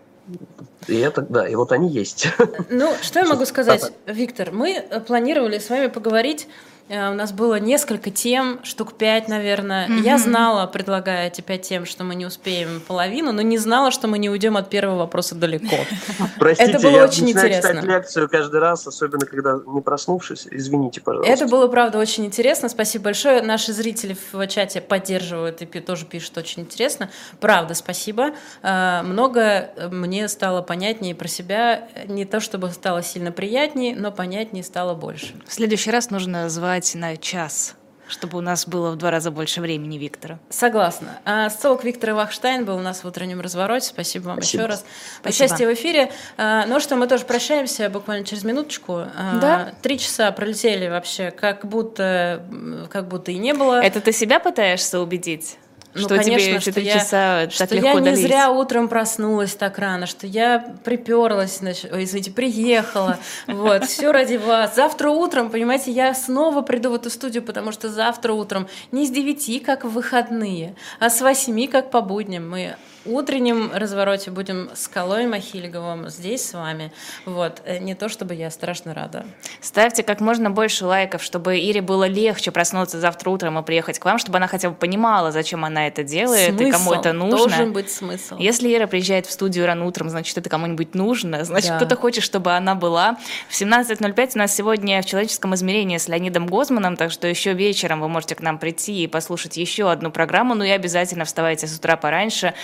И 0.87 0.99
это, 0.99 1.23
да, 1.23 1.49
и 1.49 1.55
вот 1.57 1.73
они 1.73 1.89
есть. 1.89 2.29
Ну, 2.71 2.93
что 3.03 3.19
я 3.19 3.27
могу 3.27 3.45
сказать, 3.45 3.93
Виктор? 4.07 4.53
Мы 4.53 4.85
планировали 5.07 5.59
с 5.59 5.69
вами 5.69 5.89
поговорить 5.89 6.49
Э, 6.89 7.11
у 7.11 7.15
нас 7.15 7.33
было 7.33 7.59
несколько 7.59 8.11
тем, 8.11 8.63
штук 8.63 8.95
пять, 8.95 9.29
наверное. 9.29 9.89
Mm-hmm. 9.89 10.03
Я 10.03 10.19
знала, 10.19 10.67
предлагая 10.67 11.29
эти 11.29 11.41
пять 11.41 11.63
тем, 11.63 11.87
что 11.87 12.05
мы 12.05 12.15
не 12.15 12.27
успеем 12.27 12.83
половину, 12.87 13.33
но 13.33 13.41
не 13.43 13.57
знала, 13.57 13.91
что 13.91 14.07
мы 14.07 14.19
не 14.19 14.29
уйдем 14.29 14.57
от 14.57 14.69
первого 14.69 14.99
вопроса 14.99 15.35
далеко. 15.35 15.77
Простите, 16.39 16.71
это 16.71 16.81
было 16.81 16.97
я 16.97 17.05
очень 17.05 17.31
интересно. 17.31 17.71
читать 17.71 17.85
лекцию 17.85 18.29
каждый 18.29 18.61
раз, 18.61 18.87
особенно 18.87 19.25
когда 19.25 19.59
не 19.67 19.81
проснувшись. 19.81 20.47
Извините, 20.51 21.01
пожалуйста. 21.01 21.33
Это 21.33 21.47
было, 21.47 21.69
правда, 21.69 21.99
очень 21.99 22.27
интересно. 22.27 22.69
Спасибо 22.69 23.05
большое. 23.05 23.41
Наши 23.41 23.73
зрители 23.73 24.17
в 24.33 24.47
чате 24.47 24.81
поддерживают 24.81 25.63
и 25.63 25.67
тоже 25.81 26.05
пишут 26.05 26.37
очень 26.37 26.63
интересно. 26.63 27.11
Правда, 27.41 27.75
спасибо. 27.75 28.33
Э, 28.63 29.01
много 29.03 29.71
мне 29.91 30.29
стало 30.29 30.61
понятнее 30.61 31.15
про 31.15 31.29
себя. 31.29 31.89
Не 32.07 32.27
то, 32.27 32.41
чтобы 32.41 32.71
стало 32.71 33.03
сильно 33.03 33.33
приятнее, 33.33 33.97
но 33.97 34.13
понятнее 34.13 34.63
стало 34.63 34.95
больше. 34.95 35.35
В 35.47 35.53
следующий 35.53 35.91
раз 35.91 36.11
нужно 36.11 36.51
звать 36.51 36.74
организовать 36.75 36.95
на 36.95 37.17
час 37.17 37.77
чтобы 38.07 38.37
у 38.37 38.43
нас 38.43 38.69
было 38.69 38.91
в 38.91 38.97
два 38.97 39.11
раза 39.11 39.31
больше 39.31 39.63
времени 39.63 39.97
Виктора. 39.97 40.39
Согласна. 40.51 41.19
А 41.25 41.49
социолог 41.49 41.85
Виктор 41.85 42.13
Вахштайн 42.13 42.67
был 42.67 42.77
у 42.77 42.81
нас 42.81 43.03
в 43.03 43.07
утреннем 43.07 43.41
развороте. 43.41 43.89
Спасибо 43.89 44.25
вам 44.25 44.37
Спасибо. 44.37 44.63
еще 44.63 44.71
раз. 44.71 44.85
Спасибо. 45.21 45.45
Участие 45.47 45.69
в 45.69 45.73
эфире. 45.73 46.13
А, 46.37 46.67
ну 46.67 46.81
что, 46.81 46.97
мы 46.97 47.09
тоже 47.09 47.25
прощаемся 47.25 47.89
буквально 47.89 48.27
через 48.27 48.45
минуточку. 48.45 49.07
А, 49.17 49.39
да. 49.41 49.75
Три 49.81 49.99
часа 49.99 50.31
пролетели 50.33 50.87
вообще, 50.87 51.31
как 51.31 51.65
будто, 51.65 52.45
как 52.91 53.09
будто 53.09 53.33
и 53.33 53.39
не 53.39 53.55
было. 53.55 53.83
Это 53.83 54.03
ты 54.03 54.13
себя 54.13 54.39
пытаешься 54.39 55.01
убедить? 55.01 55.57
Ну, 55.95 56.01
что 56.01 56.17
конечно, 56.17 56.61
тебе 56.61 56.73
что 56.73 56.81
я, 56.81 56.95
часа 56.95 57.51
что 57.51 57.67
так 57.67 57.83
я 57.83 57.95
не 57.95 58.17
зря 58.17 58.51
утром 58.51 58.89
проснулась 58.89 59.55
так 59.55 59.79
рано, 59.79 60.07
что 60.07 60.27
я 60.27 60.75
приперлась, 60.85 61.59
значит, 61.59 61.93
ой, 61.93 62.05
извините, 62.05 62.33
приехала, 62.33 63.19
вот, 63.47 63.85
все 63.85 64.11
ради 64.11 64.37
вас. 64.37 64.75
Завтра 64.75 65.11
утром, 65.11 65.51
понимаете, 65.51 65.93
я 65.93 66.13
снова 66.15 66.63
приду 66.63 66.91
в 66.91 66.95
эту 66.95 67.11
студию, 67.11 67.43
потому 67.43 67.71
что 67.73 67.89
завтра 67.89 68.33
утром 68.33 68.67
не 68.91 69.07
с 69.07 69.11
девяти, 69.11 69.61
как 69.61 69.85
в 69.85 69.91
выходные, 69.91 70.75
а 70.99 71.11
с 71.11 71.21
восьми, 71.21 71.69
как 71.69 71.91
по 71.91 72.01
будням. 72.01 72.51
Мы 72.51 72.77
утреннем 73.05 73.71
развороте 73.73 74.31
будем 74.31 74.71
с 74.75 74.89
Колой 74.89 75.27
Махильговым 75.27 76.09
здесь 76.09 76.49
с 76.49 76.55
вами. 76.55 76.93
Вот. 77.25 77.63
Э, 77.65 77.79
не 77.79 77.95
то, 77.95 78.09
чтобы 78.09 78.35
я 78.35 78.51
страшно 78.51 78.95
рада. 78.95 79.27
Ставьте 79.61 80.03
как 80.03 80.21
можно 80.21 80.51
больше 80.51 80.87
лайков, 80.87 81.23
чтобы 81.23 81.59
Ире 81.59 81.83
было 81.83 82.07
легче 82.07 82.51
проснуться 82.51 83.01
завтра 83.01 83.31
утром 83.31 83.59
и 83.59 83.63
приехать 83.63 83.99
к 83.99 84.05
вам, 84.05 84.19
чтобы 84.19 84.39
она 84.39 84.47
хотя 84.47 84.71
бы 84.71 84.77
понимала, 84.77 85.33
зачем 85.33 85.65
она 85.65 85.87
это 85.87 86.03
делает 86.03 86.51
смысл. 86.51 86.65
и 86.65 86.71
кому 86.71 86.93
это 86.93 87.13
нужно. 87.13 87.37
Должен 87.37 87.73
быть 87.73 87.91
смысл. 87.91 88.37
Если 88.39 88.73
Ира 88.75 88.87
приезжает 88.87 89.27
в 89.27 89.33
студию 89.33 89.67
рано 89.67 89.87
утром, 89.87 90.09
значит, 90.09 90.37
это 90.39 90.49
кому-нибудь 90.49 90.95
нужно, 90.95 91.45
значит, 91.45 91.71
да. 91.71 91.77
кто-то 91.77 91.97
хочет, 91.97 92.25
чтобы 92.25 92.53
она 92.53 92.75
была. 92.75 93.17
В 93.49 93.61
17.05 93.61 94.31
у 94.35 94.39
нас 94.39 94.55
сегодня 94.55 95.03
в 95.03 95.07
человеческом 95.07 95.55
измерении 95.55 95.99
с 95.99 96.09
Леонидом 96.09 96.47
Гозманом, 96.47 96.97
так 96.97 97.11
что 97.11 97.27
еще 97.29 97.53
вечером 97.53 98.01
вы 98.01 98.09
можете 98.09 98.35
к 98.35 98.41
нам 98.41 98.59
прийти 98.59 99.05
и 99.05 99.07
послушать 99.07 99.57
еще 99.57 99.91
одну 99.91 100.11
программу, 100.11 100.55
ну 100.55 100.65
и 100.65 100.71
обязательно 100.71 101.25
вставайте 101.25 101.67
с 101.67 101.77
утра 101.77 101.97
пораньше, 101.97 102.55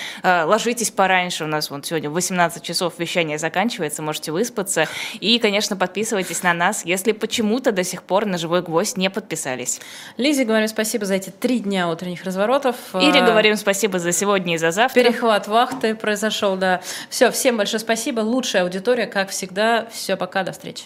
ложитесь 0.47 0.91
пораньше, 0.91 1.45
у 1.45 1.47
нас 1.47 1.71
вот 1.71 1.87
сегодня 1.87 2.11
18 2.11 2.63
часов 2.63 2.99
вещание 2.99 3.39
заканчивается, 3.39 4.03
можете 4.03 4.33
выспаться. 4.33 4.87
И, 5.21 5.39
конечно, 5.39 5.77
подписывайтесь 5.77 6.43
на 6.43 6.55
нас, 6.55 6.85
если 6.85 7.13
почему-то 7.13 7.73
до 7.73 7.85
сих 7.85 8.03
пор 8.03 8.27
на 8.27 8.39
«Живой 8.39 8.63
гвоздь» 8.63 8.97
не 8.97 9.11
подписались. 9.11 9.81
Лизе 10.17 10.45
говорим 10.45 10.69
спасибо 10.69 11.07
за 11.07 11.15
эти 11.15 11.31
три 11.31 11.61
дня 11.61 11.89
утренних 11.89 12.25
разворотов. 12.25 12.77
Ире 12.95 13.23
говорим 13.23 13.57
спасибо 13.57 13.99
за 13.99 14.13
сегодня 14.13 14.55
и 14.55 14.59
за 14.59 14.71
завтра. 14.71 15.03
Перехват 15.03 15.49
вахты 15.49 15.95
произошел, 15.95 16.57
да. 16.57 16.81
Все, 17.09 17.31
всем 17.31 17.57
большое 17.57 17.81
спасибо. 17.81 18.21
Лучшая 18.21 18.63
аудитория, 18.63 19.07
как 19.07 19.31
всегда. 19.31 19.87
Все, 19.93 20.17
пока, 20.17 20.43
до 20.43 20.53
встречи. 20.53 20.85